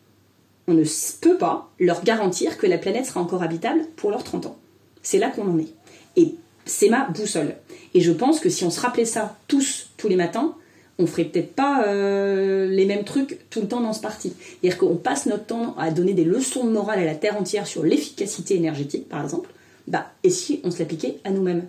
[0.66, 0.84] on ne
[1.20, 4.56] peut pas leur garantir que la planète sera encore habitable pour leurs 30 ans.
[5.02, 5.68] C'est là qu'on en est.
[6.16, 7.54] Et c'est ma boussole.
[7.94, 10.54] Et je pense que si on se rappelait ça tous, tous les matins,
[10.98, 14.32] on ferait peut-être pas euh, les mêmes trucs tout le temps dans ce parti.
[14.38, 17.66] C'est-à-dire qu'on passe notre temps à donner des leçons de morale à la Terre entière
[17.66, 19.50] sur l'efficacité énergétique, par exemple.
[19.86, 21.64] Bah, et si on se l'appliquait à nous-mêmes?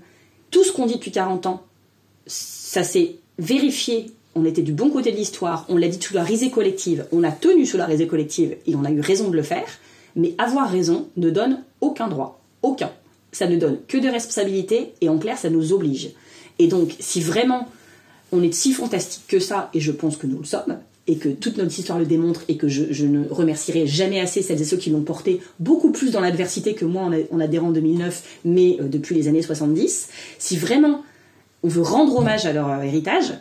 [0.52, 1.64] Tout ce qu'on dit depuis 40 ans,
[2.26, 4.12] ça s'est vérifié.
[4.36, 7.24] On était du bon côté de l'histoire, on l'a dit sous la risée collective, on
[7.24, 9.68] a tenu sous la risée collective et on a eu raison de le faire.
[10.16, 12.42] Mais avoir raison ne donne aucun droit.
[12.62, 12.92] Aucun.
[13.32, 16.12] Ça ne donne que des responsabilités et en clair, ça nous oblige.
[16.58, 17.68] Et donc, si vraiment
[18.32, 21.28] on est si fantastique que ça, et je pense que nous le sommes, et que
[21.28, 24.78] toute notre histoire le démontre, et que je, ne remercierai jamais assez celles et ceux
[24.78, 28.84] qui l'ont porté beaucoup plus dans l'adversité que moi en, adhérant en 2009, mais euh,
[28.84, 31.02] depuis les années 70, si vraiment
[31.64, 33.34] on veut rendre hommage à leur euh, héritage,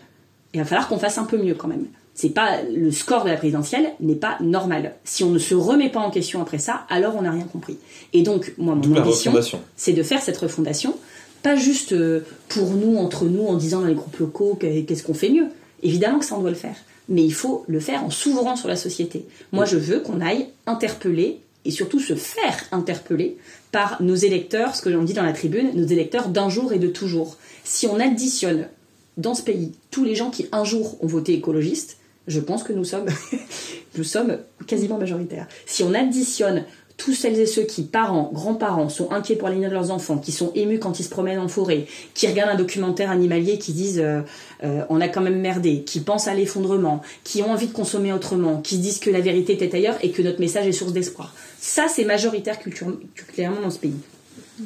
[0.54, 1.85] il va falloir qu'on fasse un peu mieux quand même.
[2.14, 4.94] C'est pas le score de la présidentielle n'est pas normal.
[5.04, 7.76] Si on ne se remet pas en question après ça, alors on n'a rien compris.
[8.14, 9.33] Et donc moi mon ambition,
[9.76, 10.94] c'est de faire cette refondation
[11.42, 15.14] pas juste euh, pour nous, entre nous, en disant dans les groupes locaux qu'est-ce qu'on
[15.14, 15.46] fait mieux.
[15.83, 16.74] Évidemment que ça, on doit le faire.
[17.09, 19.25] Mais il faut le faire en s'ouvrant sur la société.
[19.53, 23.37] Moi, je veux qu'on aille interpeller et surtout se faire interpeller
[23.73, 26.79] par nos électeurs, ce que l'on dit dans la tribune, nos électeurs d'un jour et
[26.79, 27.37] de toujours.
[27.64, 28.68] Si on additionne
[29.16, 32.73] dans ce pays tous les gens qui un jour ont voté écologiste, je pense que
[32.73, 33.07] nous sommes,
[33.97, 35.49] nous sommes quasiment majoritaires.
[35.66, 36.64] Si on additionne
[36.98, 40.32] tous celles et ceux qui, parents, grands-parents, sont inquiets pour l'avenir de leurs enfants, qui
[40.32, 44.00] sont émus quand ils se promènent en forêt, qui regardent un documentaire animalier, qui disent
[44.00, 44.20] euh,
[44.64, 48.12] euh, on a quand même merdé, qui pensent à l'effondrement, qui ont envie de consommer
[48.12, 51.34] autrement, qui disent que la vérité était ailleurs et que notre message est source d'espoir.
[51.61, 53.96] Ça, c'est majoritaire culturellement dans ce pays.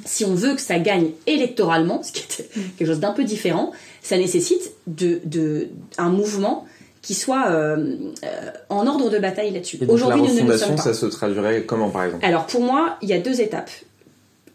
[0.07, 3.73] Si on veut que ça gagne électoralement, ce qui est quelque chose d'un peu différent,
[4.03, 5.69] ça nécessite de, de,
[5.99, 6.67] un mouvement
[7.03, 9.79] qui soit euh, euh, en ordre de bataille là-dessus.
[9.89, 10.83] Aujourd'hui, nous ne sommes pas.
[10.83, 12.25] ça se traduirait comment, par exemple?
[12.25, 13.71] Alors, pour moi, il y a deux étapes.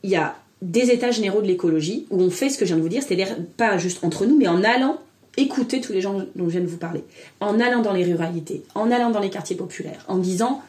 [0.03, 2.77] Il y a des états généraux de l'écologie où on fait ce que je viens
[2.77, 4.97] de vous dire, c'est-à-dire pas juste entre nous, mais en allant
[5.35, 7.03] écouter tous les gens dont je viens de vous parler,
[7.41, 10.61] en allant dans les ruralités, en allant dans les quartiers populaires, en disant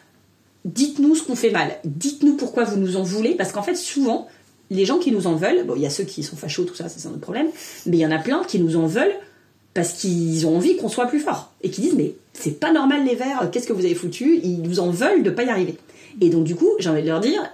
[0.66, 4.28] dites-nous ce qu'on fait mal, dites-nous pourquoi vous nous en voulez, parce qu'en fait, souvent,
[4.70, 6.74] les gens qui nous en veulent, bon, il y a ceux qui sont fachos, tout
[6.74, 7.48] ça, c'est un autre problème,
[7.86, 9.14] mais il y en a plein qui nous en veulent
[9.78, 13.04] parce qu'ils ont envie qu'on soit plus fort et qui disent mais c'est pas normal
[13.04, 14.40] les verts, qu'est-ce que vous avez foutu?
[14.42, 15.76] Ils nous en veulent de pas y arriver.
[16.20, 17.48] Et donc du coup, j'ai envie de leur dire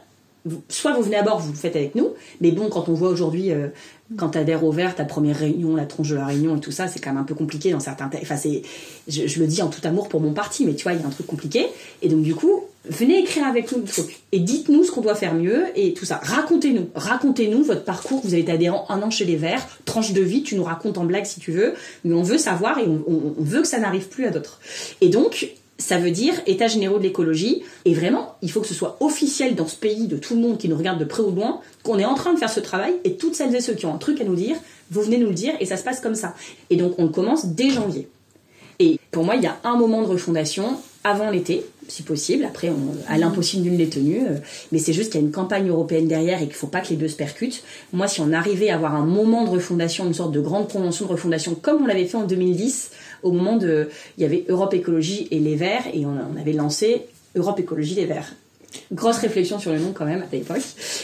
[0.71, 3.51] soit vous venez à bord, vous faites avec nous, mais bon, quand on voit aujourd'hui,
[3.51, 3.69] euh,
[4.17, 6.89] quand t'adhères au vert, ta première réunion, la tronche de la réunion et tout ça,
[6.89, 8.09] c'est quand même un peu compliqué dans certains.
[8.23, 8.63] Enfin, c'est,
[9.07, 11.05] je, je, le dis en tout amour pour mon parti, mais tu vois, il y
[11.05, 11.67] a un truc compliqué.
[12.01, 14.21] Et donc, du coup, venez écrire avec nous le truc.
[14.33, 16.21] Et dites-nous ce qu'on doit faire mieux et tout ça.
[16.23, 16.89] Racontez-nous.
[16.95, 18.21] Racontez-nous votre parcours.
[18.23, 20.99] Vous avez été adhérent un an chez les Verts, tranche de vie, tu nous racontes
[20.99, 24.09] en blague si tu veux, mais on veut savoir et on, veut que ça n'arrive
[24.09, 24.61] plus à d'autres.
[25.01, 27.63] Et donc, ça veut dire état généraux de l'écologie.
[27.85, 30.59] Et vraiment, il faut que ce soit officiel dans ce pays de tout le monde
[30.59, 32.61] qui nous regarde de près ou de loin qu'on est en train de faire ce
[32.61, 34.57] travail et toutes celles et ceux qui ont un truc à nous dire,
[34.91, 36.35] vous venez nous le dire et ça se passe comme ça.
[36.71, 38.09] Et donc, on commence dès janvier.
[38.79, 42.45] Et pour moi, il y a un moment de refondation avant l'été, si possible.
[42.45, 44.27] Après, on, à l'impossible d'une les tenues.
[44.27, 44.37] Euh,
[44.73, 46.81] mais c'est juste qu'il y a une campagne européenne derrière et qu'il ne faut pas
[46.81, 47.63] que les deux se percutent.
[47.93, 51.07] Moi, si on arrivait à avoir un moment de refondation, une sorte de grande convention
[51.07, 52.91] de refondation, comme on l'avait fait en 2010,
[53.23, 53.89] au moment de.
[54.19, 57.95] Il y avait Europe Écologie et les Verts, et on, on avait lancé Europe Écologie
[57.95, 58.35] les Verts.
[58.93, 60.63] Grosse réflexion sur le nom quand même à l'époque.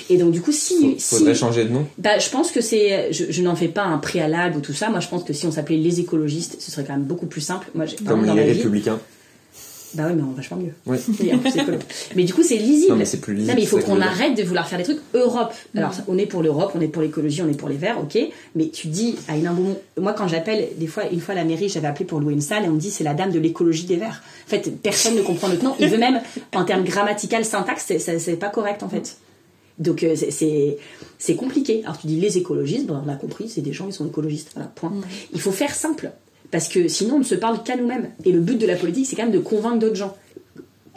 [0.08, 0.96] Et donc du coup, si...
[0.98, 3.12] Faudrait changer de nom bah, Je pense que c'est...
[3.12, 4.90] Je, n'en fais pas un préalable ou tout ça.
[4.90, 7.40] Moi, je pense que si on s'appelait les écologistes, ce serait quand même beaucoup plus
[7.40, 7.68] simple.
[7.74, 8.98] Moi, Comme les républicains
[9.94, 10.72] bah oui, mais on vachement mieux.
[10.86, 10.98] Oui.
[12.16, 12.92] mais du coup, c'est lisible.
[12.92, 13.50] Non, mais c'est plus lisible.
[13.50, 15.52] Non, mais il faut qu'on arrête de vouloir faire des trucs Europe.
[15.76, 18.18] Alors, on est pour l'Europe, on est pour l'écologie, on est pour les verts, ok.
[18.54, 21.44] Mais tu dis à une moment, moi quand j'appelle, des fois, une fois à la
[21.44, 23.38] mairie, j'avais appelé pour louer une salle et on me dit c'est la dame de
[23.38, 24.22] l'écologie des verts.
[24.46, 25.74] En fait, personne ne comprend notre nom.
[25.80, 26.20] Il veut même,
[26.54, 29.16] en termes grammatical, syntaxe, c'est pas correct en fait.
[29.78, 30.14] Donc euh,
[31.18, 31.82] c'est compliqué.
[31.84, 34.50] Alors tu dis les écologistes, bon, on a compris, c'est des gens qui sont écologistes.
[34.54, 34.92] Voilà, point.
[35.32, 36.12] Il faut faire simple.
[36.50, 38.10] Parce que sinon, on ne se parle qu'à nous-mêmes.
[38.24, 40.16] Et le but de la politique, c'est quand même de convaincre d'autres gens.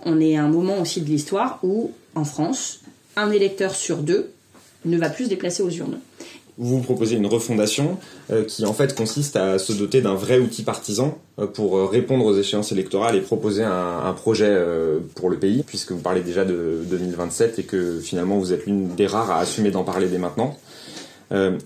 [0.06, 2.82] On est à un moment aussi de l'histoire où, en France,
[3.16, 4.32] un électeur sur deux
[4.86, 6.00] ne va plus se déplacer aux urnes.
[6.58, 7.98] Vous proposez une refondation
[8.32, 11.86] euh, qui en fait consiste à se doter d'un vrai outil partisan euh, pour euh,
[11.86, 14.56] répondre aux échéances électorales et proposer un, projet
[15.16, 18.90] pour le pays, puisque vous parlez déjà de 2027 et que finalement vous êtes l'une
[18.90, 20.56] des rares à assumer d'en parler dès maintenant.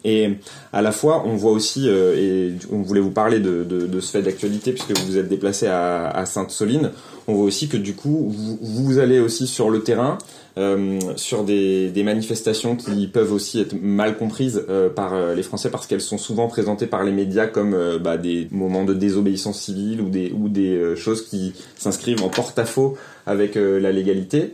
[0.06, 0.30] Et
[0.72, 4.22] à la fois, on voit aussi, et on voulait vous parler de, de, ce fait
[4.22, 6.92] d'actualité puisque vous vous êtes déplacé à, à Sainte-Soline,
[7.28, 10.18] on voit aussi que du coup, vous, vous allez aussi sur le terrain,
[10.58, 15.44] euh, sur des, des, manifestations qui peuvent aussi être mal comprises euh, par euh, les
[15.44, 18.96] Français parce qu'elles sont souvent présentées par les médias comme euh, bah, des moments de
[18.96, 24.54] désobéissance civile ou des, ou des choses qui s'inscrivent en porte-à-faux avec la légalité.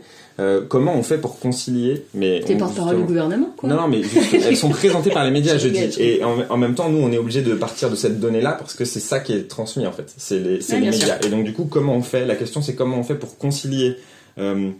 [0.68, 3.68] Comment on fait pour concilier mais T'es porte-parole du gouvernement quoi.
[3.68, 6.02] Non, non, mais elles sont présentées par les médias, je dis.
[6.02, 8.74] Et en, en, même temps, nous, on est obligé de partir de cette donnée-là parce
[8.74, 10.12] que c'est ça qui est transmis en fait.
[10.16, 11.18] C'est les, les médias.
[11.24, 12.26] Et donc du coup, comment on fait?
[12.26, 13.96] La question, c'est comment on fait pour concilier
[14.38, 14.70] euh,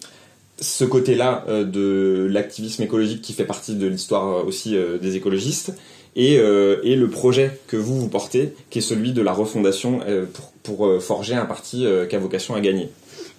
[0.61, 5.17] ce côté-là euh, de l'activisme écologique qui fait partie de l'histoire euh, aussi euh, des
[5.17, 5.73] écologistes
[6.17, 9.99] et, et, le projet que vous vous portez, qui est celui de la refondation
[10.33, 12.89] pour, pour forger un parti qui a vocation à gagner?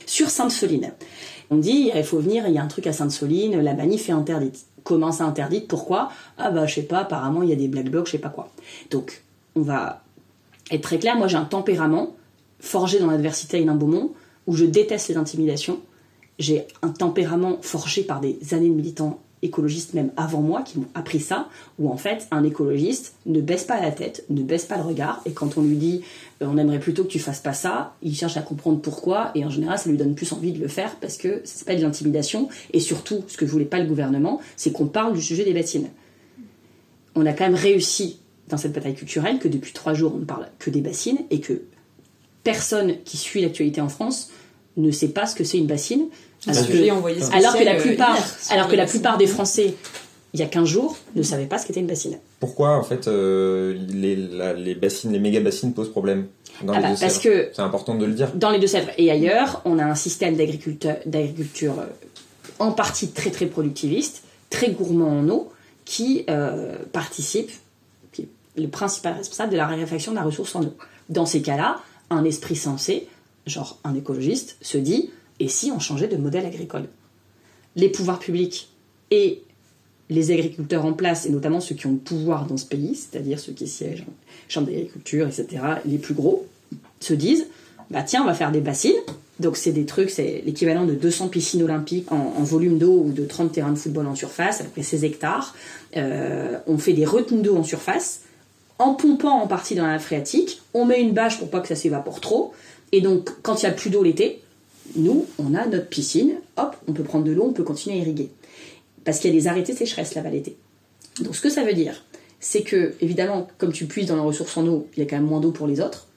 [0.06, 0.94] Sur Sainte-Soline,
[1.50, 4.14] on dit il faut venir, il y a un truc à Sainte-Soline, la manif est
[4.14, 4.66] interdite.
[4.84, 6.10] Comment ça interdite Pourquoi?
[6.38, 8.30] Ah bah je sais pas, apparemment il y a des black blocs, je sais pas
[8.30, 8.50] quoi.
[8.92, 9.24] Donc
[9.56, 10.04] on va
[10.72, 12.16] être très clair, moi j'ai un tempérament
[12.60, 14.14] forgé dans l'adversité à Hénin Beaumont
[14.48, 15.80] où je déteste les intimidations
[16.40, 20.88] j'ai un tempérament forgé par des années de militants écologistes même avant moi qui m'ont
[20.94, 21.48] appris ça,
[21.80, 25.22] où en fait un écologiste ne baisse pas la tête, ne baisse pas le regard,
[25.26, 26.02] et quand on lui dit
[26.42, 29.46] euh, on aimerait plutôt que tu fasses pas ça, il cherche à comprendre pourquoi, et
[29.46, 31.82] en général ça lui donne plus envie de le faire parce que c'est pas de
[31.82, 35.54] l'intimidation, et surtout ce que voulait pas le gouvernement, c'est qu'on parle du sujet des
[35.54, 35.90] bassines.
[37.16, 40.26] On a quand même réussi dans cette bataille culturelle que depuis trois jours on ne
[40.26, 41.62] parle que des bassines et que
[42.44, 44.30] personne qui suit l'actualité en France
[44.78, 46.08] ne sait pas ce que c'est une bassine.
[46.48, 48.18] Alors que, alors que la plupart,
[48.50, 49.76] alors que la plupart des Français,
[50.34, 52.18] il y a 15 jours, ne savaient pas ce qu'était une bassine.
[52.40, 56.28] Pourquoi en fait euh, les, les bassines, les méga bassines posent problème
[56.64, 58.32] dans ah les bah, Parce que c'est important de le dire.
[58.36, 61.86] Dans les Deux-Sèvres et ailleurs, on a un système d'agriculture euh,
[62.60, 65.52] en partie très très productiviste, très gourmand en eau,
[65.86, 67.52] qui euh, participe,
[68.12, 70.74] qui est le principal responsable de la raréfaction de la ressource en eau.
[71.10, 71.80] Dans ces cas-là,
[72.10, 73.08] un esprit sensé
[73.46, 76.88] genre un écologiste, se dit et si on changeait de modèle agricole?
[77.76, 78.70] Les pouvoirs publics
[79.12, 79.42] et
[80.10, 83.40] les agriculteurs en place, et notamment ceux qui ont le pouvoir dans ce pays, c'est-à-dire
[83.40, 84.14] ceux qui siègent en
[84.48, 86.46] chambre d'agriculture, etc., les plus gros,
[87.00, 87.48] se disent
[87.92, 88.94] bah tiens, on va faire des bassines.
[89.40, 93.26] Donc c'est des trucs, c'est l'équivalent de 200 piscines olympiques en, volume d'eau ou de
[93.26, 95.56] 30 terrains de football en surface, après 16 hectares.
[95.98, 98.22] Euh, on fait des retenues d'eau en surface.
[98.80, 101.76] En pompant en partie dans la phréatique, on met une bâche pour pas que ça
[101.76, 102.54] s'évapore trop.
[102.92, 104.42] Et donc, quand il n'y a plus d'eau l'été,
[104.96, 108.02] nous, on a notre piscine, hop, on peut prendre de l'eau, on peut continuer à
[108.02, 108.30] irriguer.
[109.04, 110.58] Parce qu'il y a des arrêtés de sécheresse là-bas l'été.
[111.22, 112.04] Donc, ce que ça veut dire,
[112.40, 115.18] c'est que, évidemment, comme tu puises dans la ressource en eau, il y a quand
[115.18, 116.08] même moins d'eau pour les autres.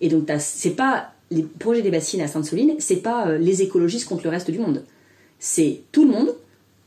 [0.00, 4.08] Et donc, c'est pas les projets des bassines à Sainte-Soline, c'est pas euh, les écologistes
[4.08, 4.84] contre le reste du monde.
[5.38, 6.34] C'est tout le monde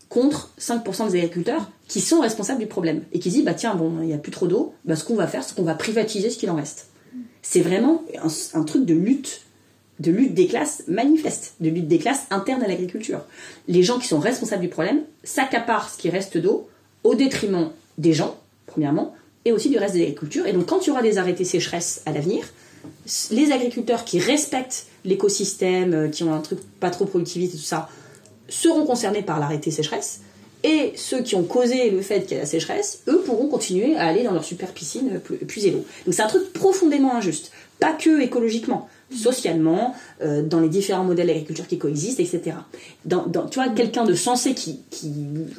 [0.09, 3.93] contre 5% des agriculteurs qui sont responsables du problème et qui disent bah tiens bon
[4.01, 6.29] il n'y a plus trop d'eau bah, ce qu'on va faire c'est qu'on va privatiser
[6.29, 6.91] ce qu'il en reste
[7.43, 8.03] c'est vraiment
[8.53, 9.41] un, truc de lutte,
[9.99, 13.21] de lutte des classes manifeste, de lutte des classes internes à l'agriculture.
[13.67, 16.67] Les gens qui sont responsables du problème s'accaparent ce qui reste d'eau
[17.03, 20.47] au détriment des gens, premièrement, et aussi du reste de l'agriculture.
[20.47, 22.45] Et donc quand il y aura des arrêtés sécheresse à l'avenir,
[23.31, 27.89] les agriculteurs qui respectent l'écosystème, euh, qui ont un truc pas trop productiviste tout ça,
[28.49, 30.21] seront concernés par l'arrêté sécheresse.
[30.63, 33.97] Et ceux qui ont causé le fait qu'il y a la sécheresse, eux pourront continuer
[33.97, 35.85] à aller dans leur super piscine puiser l'eau.
[36.05, 37.51] Donc c'est un truc profondément injuste.
[37.79, 42.55] Pas que écologiquement, socialement, euh, dans les différents modèles d'agriculture qui coexistent, etc.
[43.05, 45.11] Dans, tu vois, quelqu'un de sensé qui, qui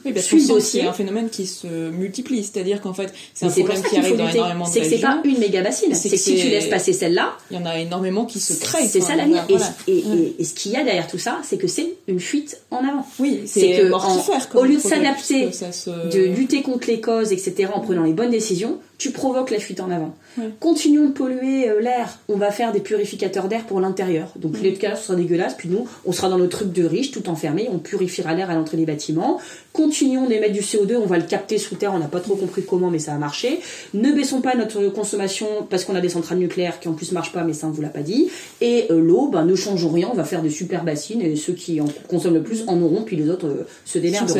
[0.04, 0.80] oui, suit le dossier.
[0.82, 4.28] C'est un phénomène qui se multiplie, c'est-à-dire qu'en fait, c'est un problème qui arrive dans
[4.28, 6.92] énormément de C'est que c'est pas une méga bassine, c'est que, si tu laisses passer
[6.92, 8.88] celle-là, il y en a énormément qui se créent.
[8.88, 9.44] C'est ça l'avenir.
[9.88, 10.02] Et,
[10.38, 13.06] et, ce qu'il y a derrière tout ça, c'est que c'est une fuite en avant.
[13.18, 17.80] Oui, c'est que en, au lieu de s'adapter, de lutter contre les causes, etc., en
[17.80, 20.14] prenant les bonnes décisions, tu provoques la fuite en avant.
[20.60, 24.32] Continuons de polluer euh, l'air, on va faire des purificateurs d'air pour l'intérieur.
[24.36, 27.10] Donc les cas ce sera dégueulasse, puis nous, on sera dans nos trucs de riches,
[27.10, 29.40] tout enfermé, on purifiera l'air à l'entrée des bâtiments.
[29.72, 32.64] Continuons d'émettre du CO2, on va le capter sous terre, on n'a pas trop compris
[32.64, 33.60] comment, mais ça a marché.
[33.92, 37.32] Ne baissons pas notre consommation parce qu'on a des centrales nucléaires qui en plus marchent
[37.32, 38.28] pas, mais ça on vous l'a pas dit.
[38.60, 41.54] Et euh, l'eau, ben, ne changeons rien, on va faire des super bassines et ceux
[41.54, 44.30] qui en consomment le plus en auront, puis les autres euh, se démerdent.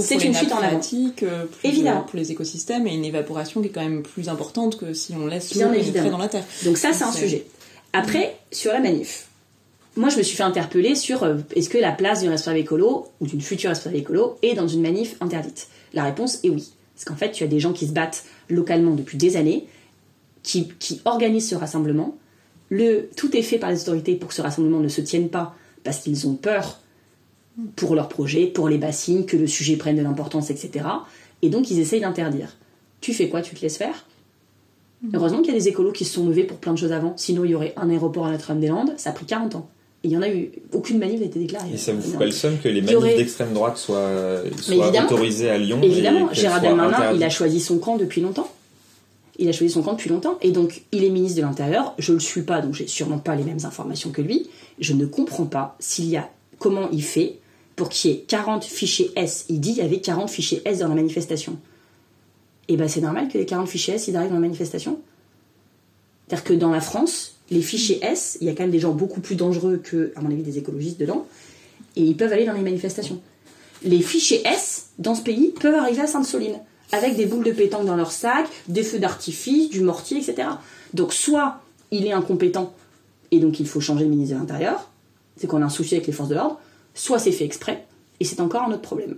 [0.00, 0.80] C'est une fuite en avant.
[1.64, 2.02] Évidemment.
[2.02, 5.26] pour les écosystèmes et une évaporation qui est quand même plus importante que si on
[5.26, 5.68] laisse l'eau
[6.10, 6.44] dans la terre.
[6.64, 7.46] Donc ça, c'est un sujet.
[7.92, 9.28] Après, sur la manif,
[9.96, 13.08] moi, je me suis fait interpeller sur euh, est-ce que la place d'une responsable écolo
[13.20, 15.68] ou d'une future responsable écolo est dans une manif interdite?
[15.94, 16.70] La réponse est oui.
[16.94, 19.66] Parce qu'en fait, tu as des gens qui se battent localement depuis des années,
[20.42, 22.16] qui, qui organisent ce rassemblement.
[22.68, 25.54] Le, tout est fait par les autorités pour que ce rassemblement ne se tienne pas
[25.84, 26.80] parce qu'ils ont peur
[27.74, 30.84] pour leur projet, pour les bassines, que le sujet prenne de l'importance, etc.
[31.42, 32.56] Et donc, ils essayent d'interdire.
[33.00, 33.40] tu fais quoi?
[33.40, 34.06] Tu te laisses faire?
[35.14, 37.14] Heureusement qu'il y a des écolos qui se sont levés pour plein de choses avant.
[37.16, 38.94] Sinon, il y aurait un aéroport à Notre-Dame-des-Landes.
[38.96, 39.68] Ça a pris 40 ans.
[40.06, 40.50] Il y en a eu.
[40.72, 41.70] Aucune manif n'a été déclarée.
[41.74, 44.40] Et ça vous fout pas le seum que les Il manifs aurait- d'extrême droite soient,
[44.56, 48.48] soient autorisées à Lyon Évidemment, et Gérard Darmanin, il a choisi son camp depuis longtemps.
[49.38, 50.38] Il a choisi son camp depuis longtemps.
[50.42, 51.92] Et donc, il est ministre de l'Intérieur.
[51.98, 54.48] Je ne le suis pas, donc j'ai sûrement pas les mêmes informations que lui.
[54.78, 56.30] Je ne comprends pas s'il y a.
[56.60, 57.38] Comment il fait
[57.74, 59.44] pour qu'il y ait 40 fichiers S.
[59.48, 61.58] Il dit qu'il y avait 40 fichiers S dans la manifestation.
[62.68, 65.00] Et ben, c'est normal que les 40 fichiers S, ils arrivent dans la manifestation.
[66.28, 68.92] C'est-à-dire que dans la France, les fichiers S, il y a quand même des gens
[68.92, 71.26] beaucoup plus dangereux que, à mon avis, des écologistes dedans.
[71.94, 73.20] Et ils peuvent aller dans les manifestations
[73.82, 76.58] les fichiers S dans ce pays peuvent arriver à Sainte-Soline
[76.92, 80.48] avec des boules de pétanque dans leur sac, des feux d'artifice, du mortier, etc.
[80.94, 82.72] Donc soit il est incompétent
[83.30, 84.90] et donc il faut changer le ministre de l'Intérieur,
[85.36, 86.60] c'est qu'on a un souci avec les forces de l'ordre,
[86.94, 87.86] soit c'est fait exprès
[88.20, 89.16] et c'est encore un autre problème.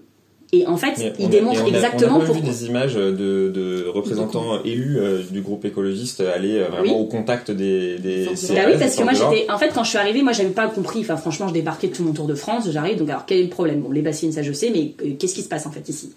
[0.52, 2.42] Et en fait, il a- démontre et on a- exactement on a pourquoi.
[2.42, 7.02] vu des images de, de représentants élus euh, du groupe écologiste aller euh, vraiment Oui.
[7.02, 9.50] au contact des, des CRS, Bah oui, parce que moi j'étais.
[9.50, 11.00] En fait, quand je suis arrivée, moi j'avais pas compris.
[11.00, 12.96] Enfin, franchement, je débarquais de tout mon tour de France, j'arrive.
[12.96, 13.82] Donc, alors, quel est le problème?
[13.82, 16.12] Bon, les bassines, ça je sais, mais euh, qu'est-ce qui se passe en fait ici?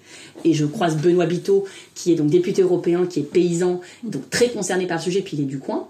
[0.45, 4.47] Et je croise Benoît Biteau, qui est donc député européen, qui est paysan, donc très
[4.47, 5.87] concerné par le sujet, puis il est du coin.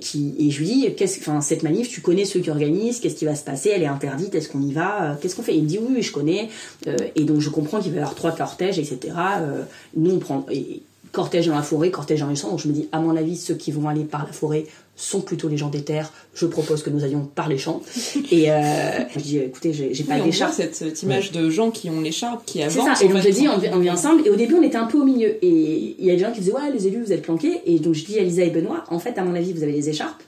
[0.00, 3.14] qui, et je lui dis, qu'est-ce, enfin, cette manif, tu connais ceux qui organisent, qu'est-ce
[3.16, 3.70] qui va se passer?
[3.74, 5.16] Elle est interdite, est-ce qu'on y va?
[5.20, 5.54] Qu'est-ce qu'on fait?
[5.54, 6.48] Il me dit, oui, oui, je connais.
[7.16, 9.14] Et donc, je comprends qu'il va y avoir trois cortèges, etc.
[9.40, 9.62] Euh,
[9.96, 10.46] nous, on prend.
[10.50, 12.50] et- cortège dans la forêt, cortège dans les champs.
[12.50, 15.20] Donc je me dis, à mon avis, ceux qui vont aller par la forêt sont
[15.20, 16.12] plutôt les gens des terres.
[16.34, 17.82] Je propose que nous allions par les champs.
[18.32, 18.56] Et euh,
[19.14, 20.54] je dis, écoutez, j'ai pas Oui, on voit d'écharpe.
[20.54, 22.98] cette, cette image de gens qui ont l'écharpe, qui C'est avancent.
[22.98, 23.04] ça.
[23.04, 24.26] Et donc j'ai dit, on, vient- on vient ensemble.
[24.26, 25.36] Et au début, on était un peu au milieu.
[25.40, 27.60] Et il y a des gens qui disaient, ouais, les élus, vous êtes planqués.
[27.64, 29.70] Et donc je dis à Lisa et Benoît, en fait, à mon avis, vous avez
[29.72, 30.20] les écharpes.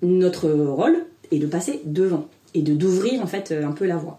[0.00, 4.18] Notre rôle est de passer devant et de d'ouvrir en fait un peu la voie.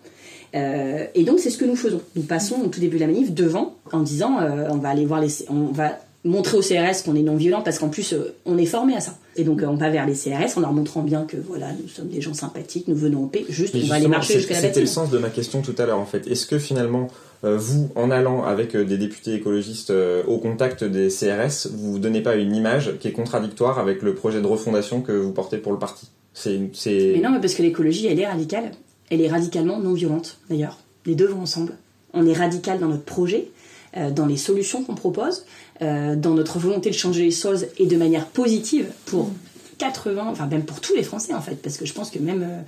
[0.55, 2.01] Euh, et donc c'est ce que nous faisons.
[2.15, 5.05] Nous passons au tout début de la manif devant en disant, euh, on va aller
[5.05, 8.35] voir les, on va montrer aux CRS qu'on est non violent parce qu'en plus euh,
[8.45, 9.17] on est formé à ça.
[9.35, 12.09] Et donc on va vers les CRS en leur montrant bien que voilà, nous sommes
[12.09, 13.45] des gens sympathiques, nous venons en paix.
[13.47, 15.85] Juste, on va aller marcher jusqu'à la C'était le sens de ma question tout à
[15.85, 16.27] l'heure en fait.
[16.27, 17.07] Est-ce que finalement,
[17.41, 19.93] vous, en allant avec des députés écologistes
[20.27, 24.13] au contact des CRS, vous vous donnez pas une image qui est contradictoire avec le
[24.13, 26.09] projet de refondation que vous portez pour le parti?
[26.33, 27.13] C'est, c'est...
[27.15, 28.71] Mais non, mais parce que l'écologie, elle est radicale.
[29.09, 30.77] Elle est radicalement non violente, d'ailleurs.
[31.05, 31.75] Les deux vont ensemble.
[32.13, 33.49] On est radical dans notre projet,
[33.97, 35.45] euh, dans les solutions qu'on propose,
[35.81, 39.31] euh, dans notre volonté de changer les choses et de manière positive pour
[39.79, 42.43] 80, enfin même pour tous les Français en fait, parce que je pense que même,
[42.43, 42.61] euh,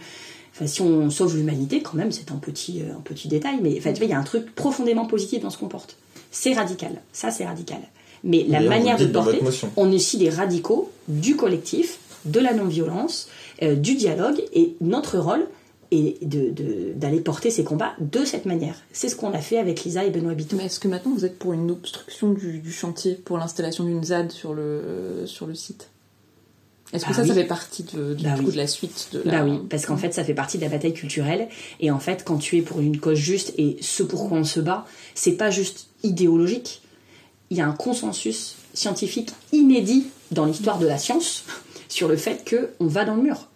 [0.55, 3.93] enfin, si on sauve l'humanité, quand même, c'est un petit, un petit détail, mais enfin,
[3.93, 5.97] tu vois, il y a un truc profondément positif dans ce qu'on porte.
[6.31, 7.81] C'est radical, ça c'est radical.
[8.23, 9.39] Mais la manière de porter,
[9.77, 13.27] on est aussi des radicaux du collectif, de la non-violence,
[13.61, 15.45] du dialogue, et notre rôle
[15.91, 18.75] de- d'aller porter ces combats de cette manière.
[18.93, 20.55] C'est ce qu'on a fait avec Lisa et Benoît Biteau.
[20.57, 24.03] Mais est-ce que maintenant vous êtes pour une obstruction du, du chantier, pour l'installation d'une
[24.03, 25.89] ZAD sur le, sur le site?
[26.93, 28.51] Est-ce que Bah ça, fait partie de, du Bah coup, oui.
[28.51, 29.43] de la suite de la...
[29.43, 31.47] Bah oui, parce qu'en fait, ça fait partie de la bataille culturelle.
[31.79, 34.59] Et en fait, quand tu es pour une cause juste et ce pourquoi on se
[34.59, 36.81] bat, c'est pas juste idéologique.
[37.49, 41.43] Il y a un consensus scientifique inédit dans l'histoire de la science
[41.89, 43.47] sur le fait que on va dans le mur.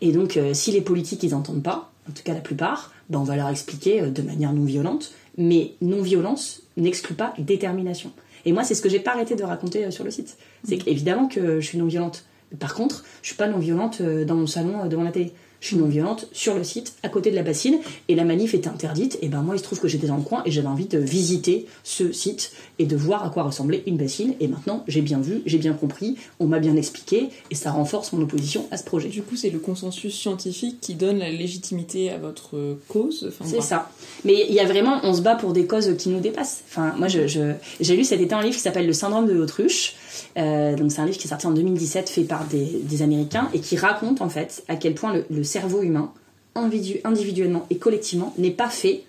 [0.00, 3.18] Et donc, euh, si les politiques ils entendent pas, en tout cas la plupart, ben,
[3.18, 5.12] on va leur expliquer euh, de manière non violente.
[5.38, 8.12] Mais non-violence n'exclut pas détermination.
[8.44, 10.36] Et moi, c'est ce que j'ai pas arrêté de raconter euh, sur le site.
[10.64, 12.24] C'est qu'évidemment que je suis non-violente.
[12.58, 15.32] Par contre, je suis pas non-violente dans mon salon devant la télé.
[15.60, 18.68] Je suis non-violente sur le site, à côté de la bassine, et la manif était
[18.68, 19.18] interdite.
[19.20, 20.98] Et ben moi, il se trouve que j'étais dans le coin et j'avais envie de
[20.98, 24.34] visiter ce site et de voir à quoi ressemblait une bassine.
[24.40, 28.12] Et maintenant, j'ai bien vu, j'ai bien compris, on m'a bien expliqué, et ça renforce
[28.14, 29.08] mon opposition à ce projet.
[29.10, 33.26] Du coup, c'est le consensus scientifique qui donne la légitimité à votre cause.
[33.28, 33.90] Enfin, C'est ça.
[34.24, 36.62] Mais il y a vraiment, on se bat pour des causes qui nous dépassent.
[36.70, 39.32] Enfin, moi, je, je- j'ai lu cet été un livre qui s'appelle Le syndrome de
[39.34, 39.94] l'autruche.
[40.38, 43.60] Euh, donc, c'est un livre qui est sorti en 2017, fait par des, Américains, et
[43.60, 46.12] qui raconte en fait à quel point le, cerveau humain,
[46.54, 49.04] individu- individuellement et collectivement, n'est pas fait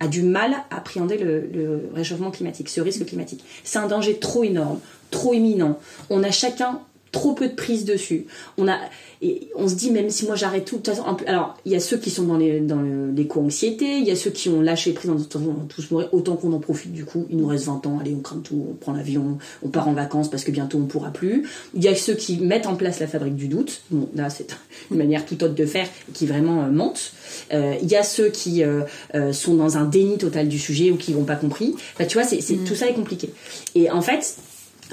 [0.00, 3.44] a du mal à appréhender le, le réchauffement climatique, ce risque climatique.
[3.64, 4.78] C'est un danger trop énorme,
[5.10, 5.78] trop imminent.
[6.08, 6.80] On a chacun
[7.12, 8.26] trop peu de prise dessus.
[8.58, 8.78] On a
[9.20, 11.74] et on se dit même si moi j'arrête tout de toute façon alors il y
[11.74, 14.60] a ceux qui sont dans les dans le- l'éco-anxiété, il y a ceux qui ont
[14.60, 17.36] lâché prise toute façon, on va tous mourir autant qu'on en profite du coup, il
[17.38, 20.30] nous reste 20 ans, allez on crame tout, on prend l'avion, on part en vacances
[20.30, 21.48] parce que bientôt on pourra plus.
[21.74, 23.80] Il y a ceux qui mettent en place la fabrique du doute.
[23.90, 24.54] Bon là c'est
[24.90, 27.12] une manière toute autre de faire qui vraiment euh, monte.
[27.52, 28.82] Euh, il y a ceux qui euh,
[29.14, 31.74] euh, sont dans un déni total du sujet ou qui n'ont pas compris.
[31.94, 33.30] Enfin, tu vois, c'est, c'est- tout ça est compliqué.
[33.74, 34.36] Et en fait,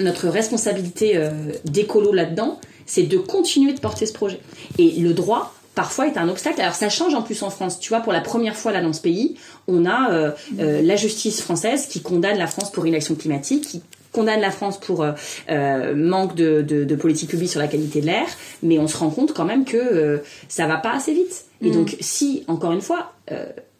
[0.00, 1.30] notre responsabilité euh,
[1.64, 4.40] d'écolo là-dedans, c'est de continuer de porter ce projet.
[4.78, 6.60] Et le droit, parfois, est un obstacle.
[6.60, 7.78] Alors ça change en plus en France.
[7.78, 9.36] Tu vois, pour la première fois là dans ce pays,
[9.68, 13.82] on a euh, euh, la justice française qui condamne la France pour inaction climatique, qui
[14.12, 18.26] condamne la France pour euh, manque de, de, politique publique sur la qualité de l'air,
[18.62, 21.44] mais on se rend compte quand même que ça va pas assez vite.
[21.60, 21.72] Et mm.
[21.72, 23.12] donc, si, encore une fois,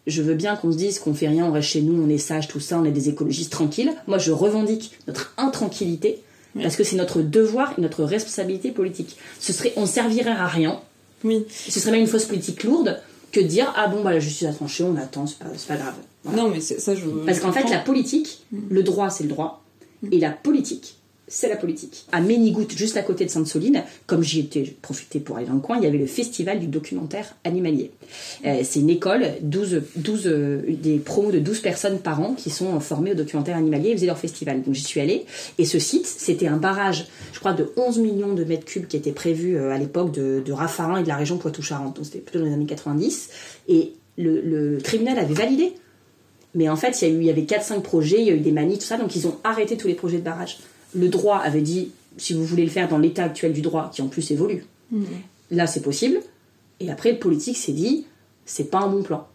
[0.07, 2.17] je veux bien qu'on se dise qu'on fait rien, on reste chez nous, on est
[2.17, 3.93] sage, tout ça, on est des écologistes tranquilles.
[4.07, 6.21] Moi, je revendique notre intranquillité
[6.61, 9.17] parce que c'est notre devoir et notre responsabilité politique.
[9.39, 10.79] Ce serait, on servirait à rien.
[11.23, 11.45] Oui.
[11.49, 12.99] Ce serait même une fausse politique lourde
[13.31, 15.75] que de dire ah bon bah la justice a tranché, on attend, c'est pas, pas
[15.75, 15.95] grave.
[16.35, 17.05] Non mais ça je.
[17.25, 18.59] Parce qu'en fait la politique, mm.
[18.69, 19.63] le droit c'est le droit
[20.03, 20.09] mm.
[20.13, 20.96] et la politique
[21.27, 22.05] c'est la politique.
[22.13, 25.59] À Ménigout, juste à côté de Sainte-Soline, comme j'y étais profité pour aller dans le
[25.59, 27.91] coin, il y avait le festival du documentaire animalier.
[28.45, 32.49] Euh, c'est une école, 12, 12, euh, des promos de 12 personnes par an qui
[32.49, 34.63] sont formées au documentaire animalier et faisaient leur festival.
[34.63, 35.25] Donc j'y suis allée.
[35.57, 38.95] Et ce site, c'était un barrage, je crois, de 11 millions de mètres cubes qui
[38.95, 41.97] était prévu euh, à l'époque de, de Raffarin et de la région Poitou-Charentes.
[41.97, 43.29] Donc c'était plutôt dans les années 90.
[43.67, 45.73] Et le, le tribunal avait validé.
[46.55, 48.33] Mais en fait, il y, a eu, il y avait 4-5 projets, il y a
[48.33, 50.57] eu des manies, tout ça, donc ils ont arrêté tous les projets de barrage
[50.97, 54.01] le droit avait dit si vous voulez le faire dans l'état actuel du droit, qui
[54.01, 55.03] en plus évolue, mm.
[55.51, 56.19] là c'est possible.
[56.79, 58.05] Et après, le politique s'est dit
[58.45, 59.27] c'est pas un bon plan.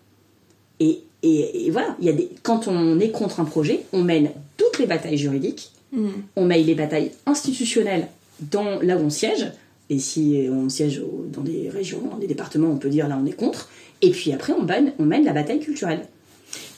[0.81, 4.31] Et, et, voilà, il y a des, quand on est contre un projet, on mène
[4.57, 6.09] toutes les batailles juridiques, mm.
[6.37, 8.09] on mène les batailles institutionnelles
[8.41, 9.53] dans, là où on siège.
[9.91, 11.03] Et si on siège
[11.33, 13.69] dans des régions, dans des départements, on peut dire là on est contre.
[14.01, 16.07] Et puis après, on mène, on mène la bataille culturelle.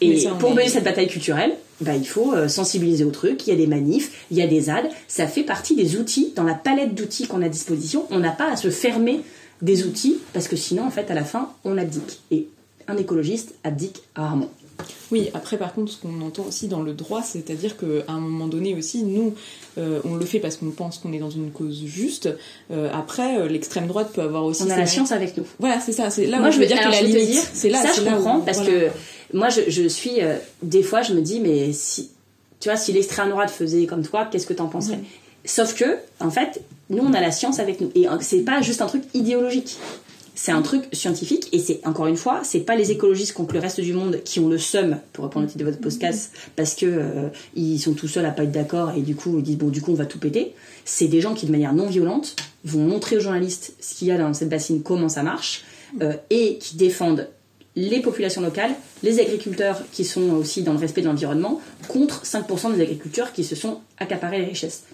[0.01, 3.53] Et pour mener cette bataille culturelle, bah, il faut euh, sensibiliser au truc, il y
[3.53, 6.55] a des manifs, il y a des ZAD, ça fait partie des outils, dans la
[6.55, 9.21] palette d'outils qu'on a à disposition, on n'a pas à se fermer
[9.63, 12.21] des outils, parce que sinon, en fait, à la fin, on abdique.
[12.31, 12.49] Et
[12.87, 14.51] un écologiste abdique rarement.
[15.13, 18.49] Oui, après par contre, ce qu'on entend aussi dans le droit, c'est-à-dire qu'à un moment
[18.49, 19.35] donné aussi, nous,
[19.79, 22.29] euh, on le fait parce qu'on pense qu'on est dans une cause juste.
[22.71, 24.63] Euh, après, l'extrême droite peut avoir aussi...
[24.65, 25.45] On a la science avec nous.
[25.61, 26.11] Voilà, c'est ça.
[26.11, 27.83] C'est là Moi, où je veux dire que la limite, c'est là.
[27.83, 28.91] Ça, je comprends, parce que
[29.35, 30.23] moi, je, suis.
[30.23, 32.11] Euh, des fois, je me dis, mais si.
[32.61, 35.01] Tu vois, si l'extrême droite faisait comme toi, qu'est-ce que t'en penserais?
[35.45, 37.91] Sauf que, en fait, nous, on a la science avec nous.
[37.95, 39.77] Et c'est pas juste un truc idéologique.
[40.35, 43.61] C'est un truc scientifique et c'est encore une fois, c'est pas les écologistes contre le
[43.61, 46.75] reste du monde qui ont le seum, pour reprendre le titre de votre podcast, parce
[46.75, 49.59] que euh, ils sont tout seuls à pas être d'accord et du coup ils disent
[49.59, 50.55] bon du coup on va tout péter.
[50.85, 54.11] C'est des gens qui de manière non violente vont montrer aux journalistes ce qu'il y
[54.11, 55.65] a dans cette bassine, comment ça marche,
[56.03, 57.29] euh, et qui défendent
[57.77, 62.75] les populations locales, les agriculteurs qui sont aussi dans le respect de l'environnement, contre 5%
[62.75, 64.85] des agriculteurs qui se sont accaparés les richesses.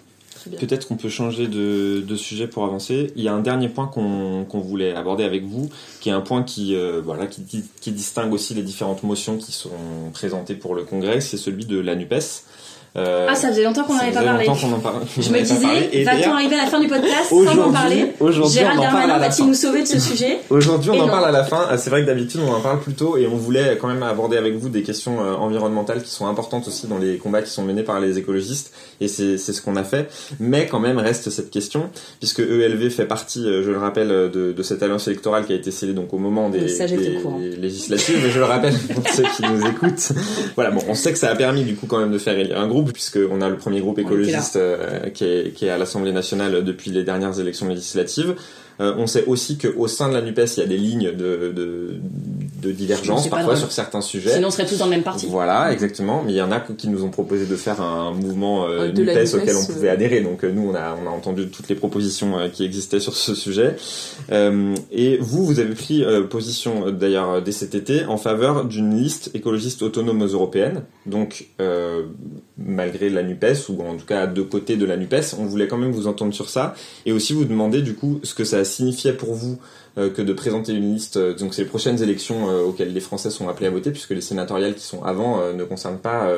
[0.59, 3.11] Peut-être qu'on peut changer de, sujet pour avancer.
[3.15, 5.69] Il y a un dernier point qu'on voulait aborder avec vous,
[5.99, 9.51] qui est un point qui, euh, voilà, qui, qui, distingue aussi les différentes motions qui
[9.51, 9.69] sont
[10.13, 12.43] présentées pour le Congrès, c'est celui de la NUPES.
[12.97, 14.45] Euh, ah, ça faisait longtemps qu'on n'en avait pas parlé.
[14.45, 18.13] je me disais, va-t-on arriver à la fin du podcast sans en parler
[18.49, 21.69] Gérald Darmanin va-t-il nous sauver de ce sujet Aujourd'hui, on en parle à la fin.
[21.77, 24.35] C'est vrai que d'habitude, on en parle plus tôt et on voulait quand même aborder
[24.35, 27.63] avec vous des questions euh, environnementales qui sont importantes aussi dans les combats qui sont
[27.63, 30.09] menés par les écologistes et c'est ce qu'on a fait.
[30.41, 31.89] Mais quand même reste cette question,
[32.19, 35.55] puisque ELV fait partie, euh, je le rappelle, de, de cette alliance électorale qui a
[35.55, 38.19] été scellée donc au moment des, des législatives.
[38.21, 40.11] Mais je le rappelle pour ceux qui nous écoutent.
[40.55, 42.59] Voilà, bon, on sait que ça a permis du coup quand même de faire élire
[42.59, 46.11] un groupe puisqu'on a le premier groupe écologiste euh, qui, est, qui est à l'Assemblée
[46.11, 48.35] nationale depuis les dernières élections législatives.
[48.79, 51.51] Euh, on sait aussi qu'au sein de la NUPES, il y a des lignes de,
[51.55, 51.99] de,
[52.61, 54.31] de divergence parfois sur certains sujets.
[54.31, 55.27] Sinon, on serait tous dans le même parti.
[55.27, 56.23] Voilà, exactement.
[56.25, 59.35] Mais il y en a qui nous ont proposé de faire un mouvement euh, NUPES,
[59.35, 60.21] auquel on pouvait adhérer.
[60.21, 63.75] Donc nous, on a, on a entendu toutes les propositions qui existaient sur ce sujet.
[64.31, 69.81] et vous, vous avez pris position d'ailleurs dès cet été en faveur d'une liste écologiste
[69.81, 70.83] autonome européenne.
[71.05, 71.47] Donc
[72.65, 75.35] malgré la NUPES, ou en tout cas à deux côtés de la NUPES.
[75.39, 78.33] On voulait quand même vous entendre sur ça, et aussi vous demander du coup ce
[78.33, 79.57] que ça signifiait pour vous
[79.97, 83.01] euh, que de présenter une liste, euh, donc c'est les prochaines élections euh, auxquelles les
[83.01, 86.29] Français sont appelés à voter, puisque les sénatoriales qui sont avant ne concernent pas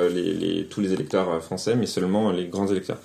[0.69, 2.97] tous les électeurs français, mais seulement les grands électeurs.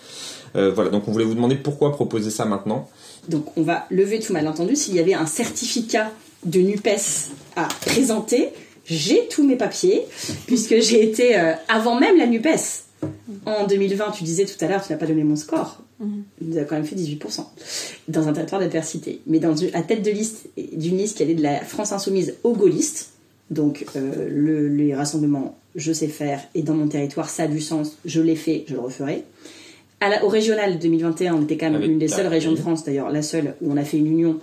[0.55, 2.89] voilà, donc on voulait vous demander pourquoi proposer ça maintenant.
[3.29, 6.11] Donc on va lever tout malentendu, s'il y avait un certificat
[6.45, 8.51] de NUPES à présenter,
[8.87, 10.03] j'ai tous mes papiers,
[10.47, 11.37] puisque j'ai été,
[11.69, 12.88] avant même la NUPES,
[13.47, 15.83] en 2020, tu disais tout à l'heure, tu n'as pas donné mon score.
[16.01, 16.25] Mhm.
[16.41, 17.45] Il nous a quand même fait 18%
[18.09, 19.21] dans un territoire d'adversité.
[19.27, 22.35] Mais dans une, à tête de liste d'une liste qui allait de la France insoumise
[22.45, 23.13] aux gaullistes,
[23.51, 27.61] donc euh, le, les rassemblements, je sais faire, et dans mon territoire, ça a du
[27.61, 29.25] sens, je l'ai fait, je le referai.
[30.01, 32.85] À la, au régional 2021, on était quand même une des seules régions de France,
[32.85, 34.39] d'ailleurs la seule où on a fait une union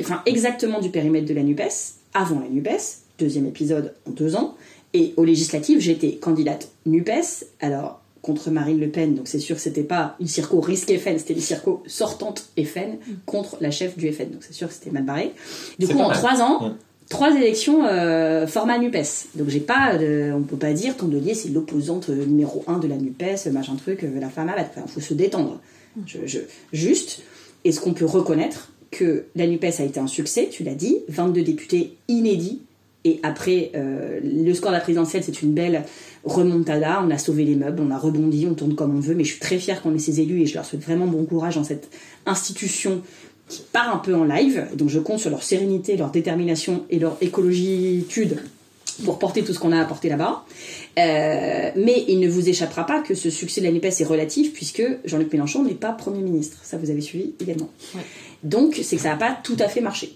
[0.00, 4.56] enfin, exactement du périmètre de la NUPES, avant la NUPES, deuxième épisode en deux ans.
[4.94, 9.62] Et aux législatives, j'étais candidate NUPES, alors contre Marine Le Pen, donc c'est sûr que
[9.62, 14.12] c'était pas une circo risque FN, c'était une circo sortante FN contre la chef du
[14.12, 15.32] FN, donc c'est sûr que c'était mal barré.
[15.80, 16.74] Du coup, en trois ans,
[17.08, 19.26] trois élections euh, format NUPES.
[19.34, 19.98] Donc j'ai pas,
[20.34, 24.28] on peut pas dire Tondelier c'est l'opposante numéro un de la NUPES, machin truc, la
[24.28, 24.70] femme à battre.
[24.76, 25.60] Enfin, faut se détendre.
[26.06, 26.38] Je, je,
[26.72, 27.22] juste,
[27.64, 31.42] est-ce qu'on peut reconnaître que la NUPES a été un succès, tu l'as dit, 22
[31.42, 32.60] députés inédits,
[33.04, 35.84] et après, euh, le score de la présidentielle, c'est une belle
[36.24, 39.24] remontada, on a sauvé les meubles, on a rebondi, on tourne comme on veut, mais
[39.24, 41.56] je suis très fière qu'on ait ces élus et je leur souhaite vraiment bon courage
[41.56, 41.88] dans cette
[42.26, 43.02] institution
[43.48, 44.68] qui part un peu en live.
[44.76, 48.38] Donc je compte sur leur sérénité, leur détermination et leur écologitude
[49.04, 50.44] pour porter tout ce qu'on a apporté là-bas.
[50.98, 54.52] Euh, mais il ne vous échappera pas que ce succès de la NUPES est relatif
[54.52, 56.58] puisque Jean-Luc Mélenchon n'est pas Premier ministre.
[56.62, 57.70] Ça, vous avez suivi également.
[58.44, 60.14] Donc, c'est que ça n'a pas tout à fait marché.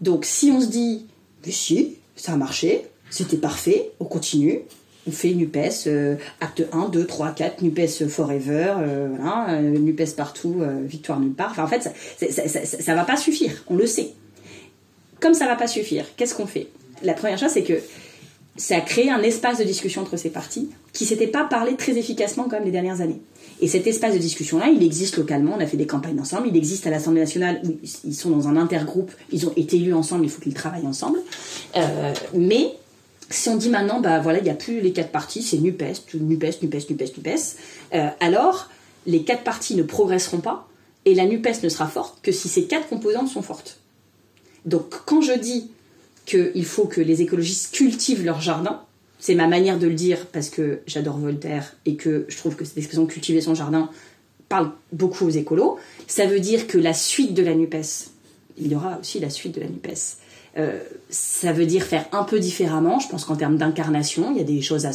[0.00, 1.06] Donc, si on se dit,
[1.44, 4.60] mais si, ça a marché, c'était parfait, on continue,
[5.06, 10.62] on fait NUPES, euh, acte 1, 2, 3, 4, NUPES forever, euh, voilà, NUPES partout,
[10.84, 11.50] victoire nulle part.
[11.50, 11.90] Enfin, en fait,
[12.30, 14.10] ça, ça, va pas suffire, on le sait.
[15.20, 16.68] Comme ça va pas suffire, qu'est-ce qu'on fait?
[17.02, 17.80] La première chose, c'est que
[18.56, 21.98] ça a créé un espace de discussion entre ces partis qui s'était pas parlé très
[21.98, 23.20] efficacement même les dernières années.
[23.60, 26.56] Et cet espace de discussion-là, il existe localement, on a fait des campagnes ensemble, il
[26.56, 30.24] existe à l'Assemblée nationale où ils sont dans un intergroupe, ils ont été élus ensemble,
[30.24, 31.18] il faut qu'ils travaillent ensemble.
[31.76, 32.72] Euh, mais
[33.30, 36.14] si on dit maintenant, bah voilà, il n'y a plus les quatre partis, c'est NUPES,
[36.14, 37.56] NUPES, NUPES, NUPES, NUPES,
[37.94, 38.70] euh, alors
[39.06, 40.68] les quatre partis ne progresseront pas
[41.04, 43.78] et la NUPES ne sera forte que si ces quatre composantes sont fortes.
[44.64, 45.70] Donc quand je dis
[46.24, 48.80] qu'il faut que les écologistes cultivent leur jardin.
[49.26, 52.66] C'est ma manière de le dire parce que j'adore Voltaire et que je trouve que
[52.66, 53.88] cette expression cultiver son jardin
[54.50, 55.78] parle beaucoup aux écolos.
[56.06, 58.10] Ça veut dire que la suite de la NUPES,
[58.58, 60.18] il y aura aussi la suite de la NUPES,
[60.58, 63.00] euh, ça veut dire faire un peu différemment.
[63.00, 64.86] Je pense qu'en termes d'incarnation, il y a des choses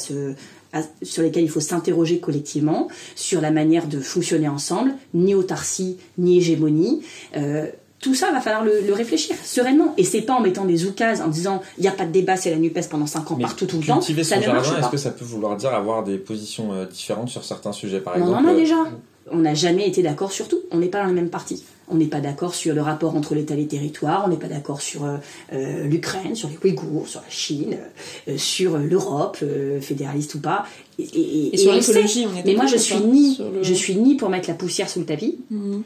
[1.02, 6.38] sur lesquelles il faut s'interroger collectivement, sur la manière de fonctionner ensemble, ni autarcie, ni
[6.38, 7.02] hégémonie.
[7.36, 7.66] Euh,
[8.00, 9.94] tout ça, va falloir le, réfléchir sereinement.
[9.98, 12.38] Et c'est pas en mettant des oukases, en disant il n'y a pas de débat,
[12.38, 13.98] c'est la NUPES pendant 5 ans, partout, tout le temps.
[13.98, 17.44] Cultiver son jardin, est-ce que ça peut vouloir dire avoir des positions euh, différentes sur
[17.44, 18.76] certains sujets, par exemple On en a déjà.
[19.32, 20.60] On n'a jamais été d'accord sur tout.
[20.72, 21.64] On n'est pas dans la même parti.
[21.92, 24.24] On n'est pas d'accord sur le rapport entre l'État et les territoires.
[24.26, 25.18] On n'est pas d'accord sur euh,
[25.54, 27.78] euh, l'Ukraine, sur les Ouïghours, sur la Chine,
[28.38, 29.38] sur l'Europe,
[29.82, 30.66] fédéraliste ou pas.
[31.00, 34.50] Et, sur l'écologie, on est Mais moi, je suis ni, je suis ni pour mettre
[34.50, 35.84] la poussière sous le tapis, mhm.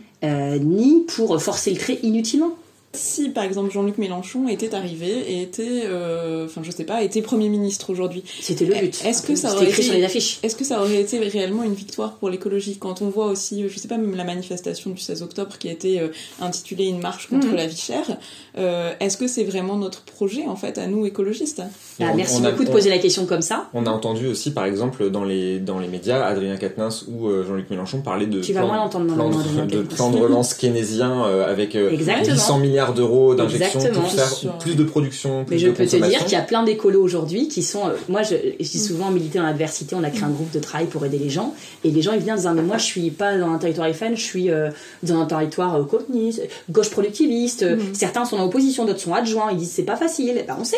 [0.60, 2.58] ni pour forcer le trait inutilement.
[2.96, 7.24] Si par exemple Jean-Luc Mélenchon était arrivé et était, euh, enfin je sais pas, était
[7.24, 8.24] Premier ministre aujourd'hui.
[8.40, 9.04] C'était le but.
[9.04, 10.40] Est-ce que ça aurait été, sur les affiches.
[10.44, 13.80] Est-ce que ça aurait été réellement une victoire pour l'écologie quand on voit aussi, je
[13.80, 17.30] sais pas, même la manifestation du 16 octobre qui a été euh, intitulée Une marche
[17.30, 17.56] contre mhm.
[17.56, 18.18] la vie chère.
[18.60, 21.64] Euh, est-ce que c'est vraiment notre projet en fait à nous écologistes?
[22.00, 23.70] Ah, Merci beaucoup de poser la question comme ça.
[23.74, 27.72] On a entendu aussi par exemple dans les dans les médias Adrien Quatennens ou Jean-Luc
[27.72, 32.60] Mélenchon parler de tu plan, vas plan, de, de, plan de relance keynésien avec 800
[32.60, 36.34] milliards d'euros d'injection pour faire plus de production, plus Mais je peux te dire qu'il
[36.34, 37.88] y a plein d'écolos aujourd'hui qui sont.
[37.88, 40.88] Euh, moi, je, dis souvent militer dans l'adversité, on a créé un groupe de travail
[40.88, 41.54] pour aider les gens.
[41.86, 43.94] Et les gens, ils viennent en disant Mais moi, je suis pas dans un territoire
[43.94, 44.70] FN, je suis euh,
[45.04, 47.64] dans un territoire euh, communiste, gauche productiviste.
[47.64, 47.94] Mm.
[47.94, 49.52] Certains sont en opposition, d'autres sont adjoints.
[49.52, 50.44] Ils disent C'est pas facile.
[50.46, 50.78] Ben, on sait.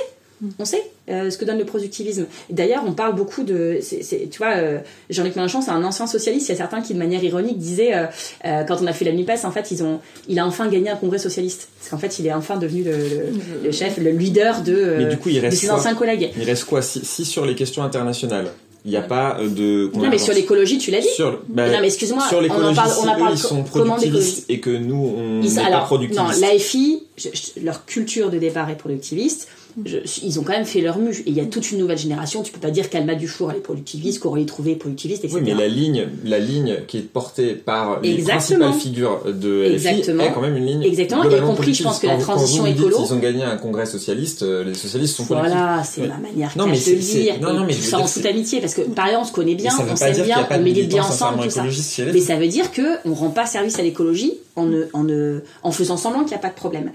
[0.59, 2.25] On sait euh, ce que donne le productivisme.
[2.49, 3.79] D'ailleurs, on parle beaucoup de.
[4.31, 4.79] tu vois, euh,
[5.09, 6.49] Jean-Luc Mélenchon, c'est un ancien socialiste.
[6.49, 9.13] Il y a certains qui, de manière ironique, disaient euh, quand on a fait la
[9.13, 11.69] NUPES, en fait, ils ont, il a enfin gagné un congrès socialiste.
[11.79, 15.29] Parce qu'en fait, il est enfin devenu le, chef, le leader de, Mais du coup,
[15.29, 16.31] il reste ses anciens collègues.
[16.37, 18.51] Il reste quoi si, sur les questions internationales,
[18.83, 19.89] il n'y a pas de.
[19.95, 21.07] Non, mais sur l'écologie, tu l'as dit.
[21.07, 23.63] Sur, bah, non, mais excuse-moi, sur l'écologie, on en parle, on en parle ils sont
[23.63, 26.41] productivistes et que nous, on n'est pas productivistes.
[26.41, 27.03] Non, l'AFI,
[27.63, 29.47] leur culture de départ est productiviste
[29.77, 31.17] ils ont quand même fait leur mue.
[31.25, 32.43] Et il y a toute une nouvelle génération.
[32.43, 35.39] Tu peux pas dire qu'Alma Dufour elle est productiviste, qu'Aurélie Trouvé est productiviste, etc.
[35.39, 39.87] Oui, mais la ligne, la ligne qui est portée par les principales figures de LFI
[39.87, 40.23] Exactement.
[40.23, 40.83] est quand même une ligne.
[40.83, 41.23] Exactement.
[41.29, 42.97] Y compris, je pense que la transition écolo.
[43.05, 44.43] Ils ont gagné un congrès socialiste.
[44.43, 47.39] Euh, les socialistes sont Voilà, c'est ma manière non, mais de le dire.
[47.41, 49.71] Non, non, mais ça en toute amitié, parce que par exemple, on se connaît bien,
[49.77, 51.63] on s'aime bien, on milite bien ensemble, tout ça.
[52.13, 55.05] Mais ça veut dire que on rend pas service à l'écologie en en
[55.63, 56.91] en faisant semblant qu'il n'y a pas de problème.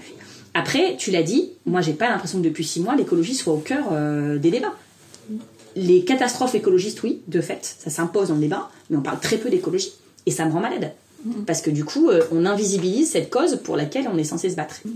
[0.53, 3.59] Après, tu l'as dit, moi j'ai pas l'impression que depuis six mois l'écologie soit au
[3.59, 4.75] cœur euh, des débats.
[5.75, 9.37] Les catastrophes écologistes, oui, de fait, ça s'impose dans le débat, mais on parle très
[9.37, 9.93] peu d'écologie
[10.25, 10.91] et ça me rend malade.
[11.25, 11.45] Mm-hmm.
[11.45, 14.55] Parce que du coup, euh, on invisibilise cette cause pour laquelle on est censé se
[14.55, 14.81] battre.
[14.85, 14.91] Mm-hmm.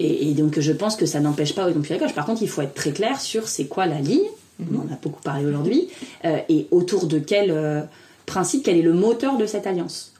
[0.00, 2.14] Et, donc je pense que ça n'empêche pas aux plus la gauche.
[2.14, 4.20] Par contre, il faut être très clair sur c'est quoi la ligne,
[4.60, 4.66] mm-hmm.
[4.74, 5.88] on en a beaucoup parlé aujourd'hui,
[6.26, 7.88] euh, et autour de quel
[8.26, 10.12] principe, quel est le moteur de cette alliance?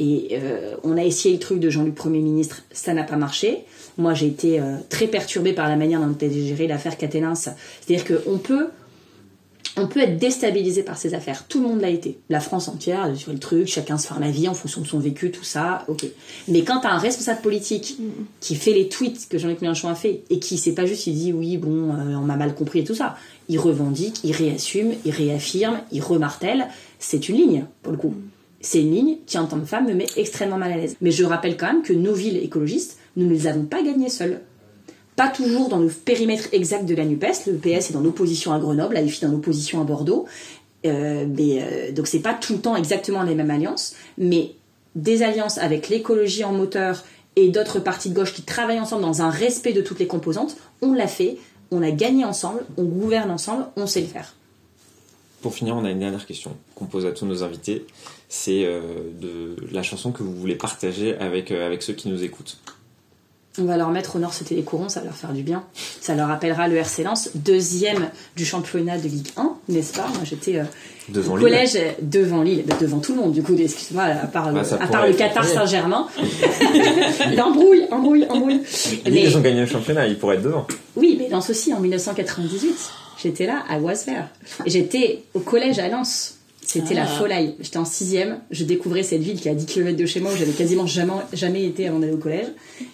[0.00, 0.36] Et
[0.82, 3.64] on a essayé le truc de Jean-Luc Premier ministre, ça n'a pas marché.
[3.96, 7.34] Moi, j'ai été euh, très perturbée par la manière dont été gérée l'affaire Catenins.
[7.34, 8.68] C'est-à-dire qu'on peut,
[9.76, 11.46] on peut être déstabilisé par ces affaires.
[11.46, 12.18] Tout le monde l'a été.
[12.28, 14.98] La France entière, sur le truc, chacun se fait la vie en fonction de son
[14.98, 16.06] vécu, tout ça, ok.
[16.48, 17.98] Mais quand t'as un responsable politique
[18.40, 21.14] qui fait les tweets que Jean-Luc Mélenchon a fait, et qui c'est pas juste, il
[21.14, 23.16] dit oui, bon, euh, on m'a mal compris et tout ça.
[23.48, 26.68] Il revendique, il réassume, il réaffirme, il remartèle.
[26.98, 28.14] C'est une ligne, pour le coup.
[28.60, 30.96] C'est une ligne qui, en tant que femme, me met extrêmement mal à l'aise.
[31.00, 34.08] Mais je rappelle quand même que nos villes écologistes, nous ne les avons pas gagnées
[34.08, 34.40] seules
[35.16, 37.46] pas toujours dans le périmètre exact de la NUPES.
[37.46, 40.26] Le PS est dans l'opposition à Grenoble, la FI dans l'opposition à Bordeaux.
[40.86, 44.52] Euh, mais, euh, donc c'est pas tout le temps exactement les mêmes alliances, mais
[44.96, 47.04] des alliances avec l'écologie en moteur
[47.36, 50.56] et d'autres partis de gauche qui travaillent ensemble dans un respect de toutes les composantes,
[50.82, 51.38] on l'a fait,
[51.70, 54.34] on a gagné ensemble, on gouverne ensemble, on sait le faire.
[55.40, 57.86] Pour finir, on a une dernière question qu'on pose à tous nos invités.
[58.28, 58.80] C'est euh,
[59.20, 62.58] de la chanson que vous voulez partager avec, avec ceux qui nous écoutent.
[63.58, 65.64] On va leur mettre au nord c'était les ça va leur faire du bien.
[66.00, 70.24] Ça leur rappellera le RC Lens, deuxième du championnat de Ligue 1, n'est-ce pas Moi
[70.24, 74.50] j'étais euh, au collège devant Lille, devant tout le monde du coup, excuse-moi, à part,
[74.50, 76.08] le, bah, à part le Qatar Saint-Germain.
[77.42, 78.62] embrouille, embrouille, embrouille.
[79.04, 80.66] Mais, ils ont gagné le championnat, ils pourraient être devant.
[80.96, 82.90] Oui, mais Lens aussi en 1998.
[83.22, 83.78] J'étais là à.
[83.78, 86.38] Et j'étais au collège à Lens.
[86.66, 87.06] C'était la ah.
[87.06, 87.54] folie.
[87.60, 90.32] J'étais en sixième, je découvrais cette ville qui est à 10 km de chez moi
[90.32, 92.46] où j'avais quasiment jamais, jamais été avant d'aller au collège.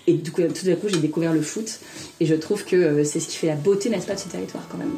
[0.07, 1.79] Et du coup, tout d'un coup, j'ai découvert le foot.
[2.19, 4.29] Et je trouve que euh, c'est ce qui fait la beauté, n'est-ce pas, de ce
[4.29, 4.93] territoire quand même.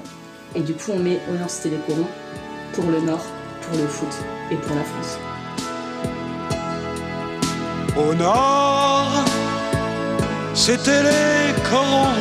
[0.54, 2.06] Et du coup, on met au nord, c'était les corons,
[2.72, 3.24] pour le nord,
[3.62, 4.08] pour le foot
[4.50, 5.18] et pour la France.
[7.96, 9.24] Au nord,
[10.54, 12.16] c'était les corons.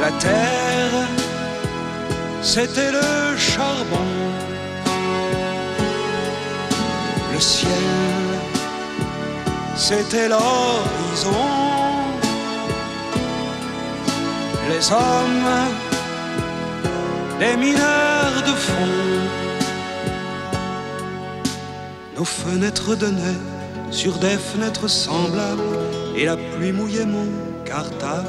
[0.00, 1.15] La terre
[2.46, 4.08] c'était le charbon.
[7.34, 7.70] Le ciel,
[9.74, 11.48] c'était l'horizon.
[14.70, 15.50] Les hommes,
[17.40, 18.94] les mineurs de fond.
[22.16, 23.42] Nos fenêtres donnaient
[23.90, 25.78] sur des fenêtres semblables
[26.16, 27.28] et la pluie mouillait mon
[27.64, 28.28] cartable.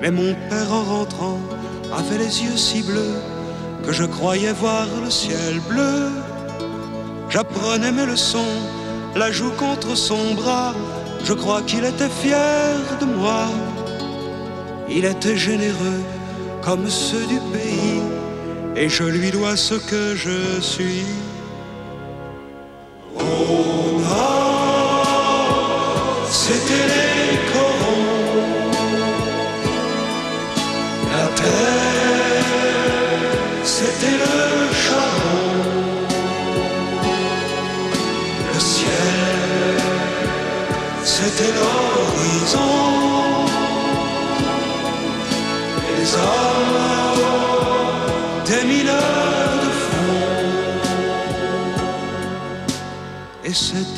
[0.00, 1.40] Mais mon père en rentrant
[1.92, 3.16] avait les yeux si bleus
[3.84, 6.10] que je croyais voir le ciel bleu.
[7.30, 8.54] J'apprenais mes leçons,
[9.16, 10.74] la joue contre son bras,
[11.24, 13.46] je crois qu'il était fier de moi.
[14.90, 16.02] Il était généreux
[16.62, 18.00] comme ceux du pays,
[18.76, 21.06] et je lui dois ce que je suis.
[23.18, 24.00] Oh
[26.30, 27.17] c'était les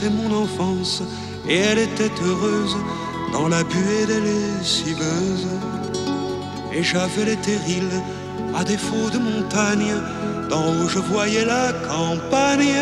[0.01, 1.03] c'était mon enfance,
[1.49, 2.77] et elle était heureuse
[3.33, 5.49] dans la buée des lessiveuses.
[6.73, 8.03] Et j'avais les terrils
[8.55, 9.95] à défaut de montagne,
[10.49, 12.81] d'en haut je voyais la campagne.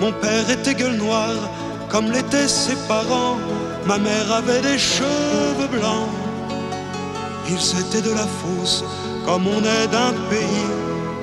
[0.00, 1.50] Mon père était gueule noire,
[1.88, 3.38] comme l'étaient ses parents.
[3.86, 6.10] Ma mère avait des cheveux blancs.
[7.48, 8.84] Ils étaient de la fosse,
[9.26, 10.70] comme on est d'un pays.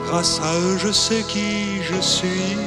[0.07, 2.66] Grâce à eux, je sais qui je suis.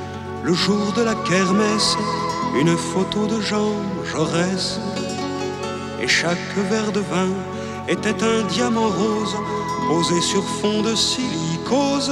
[0.43, 1.95] le jour de la kermesse,
[2.59, 3.73] une photo de Jean
[4.11, 4.79] Jaurès.
[6.01, 7.29] Et chaque verre de vin
[7.87, 9.35] était un diamant rose
[9.87, 12.11] posé sur fond de silicose.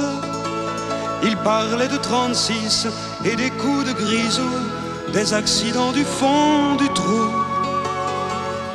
[1.22, 2.86] Il parlait de 36
[3.24, 4.52] et des coups de grisou,
[5.12, 7.30] des accidents du fond du trou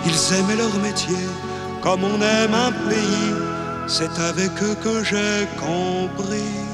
[0.05, 1.27] ils aimaient leur métier
[1.81, 3.33] comme on aime un pays.
[3.87, 6.64] C'est avec eux que j'ai compris.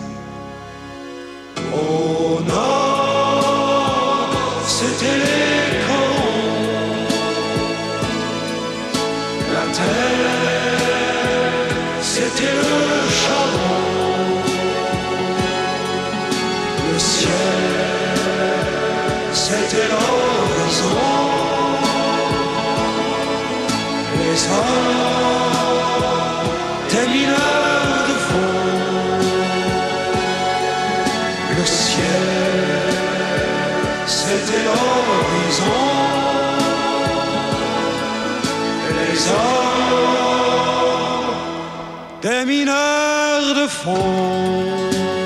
[42.22, 45.21] Des mineurs de fond.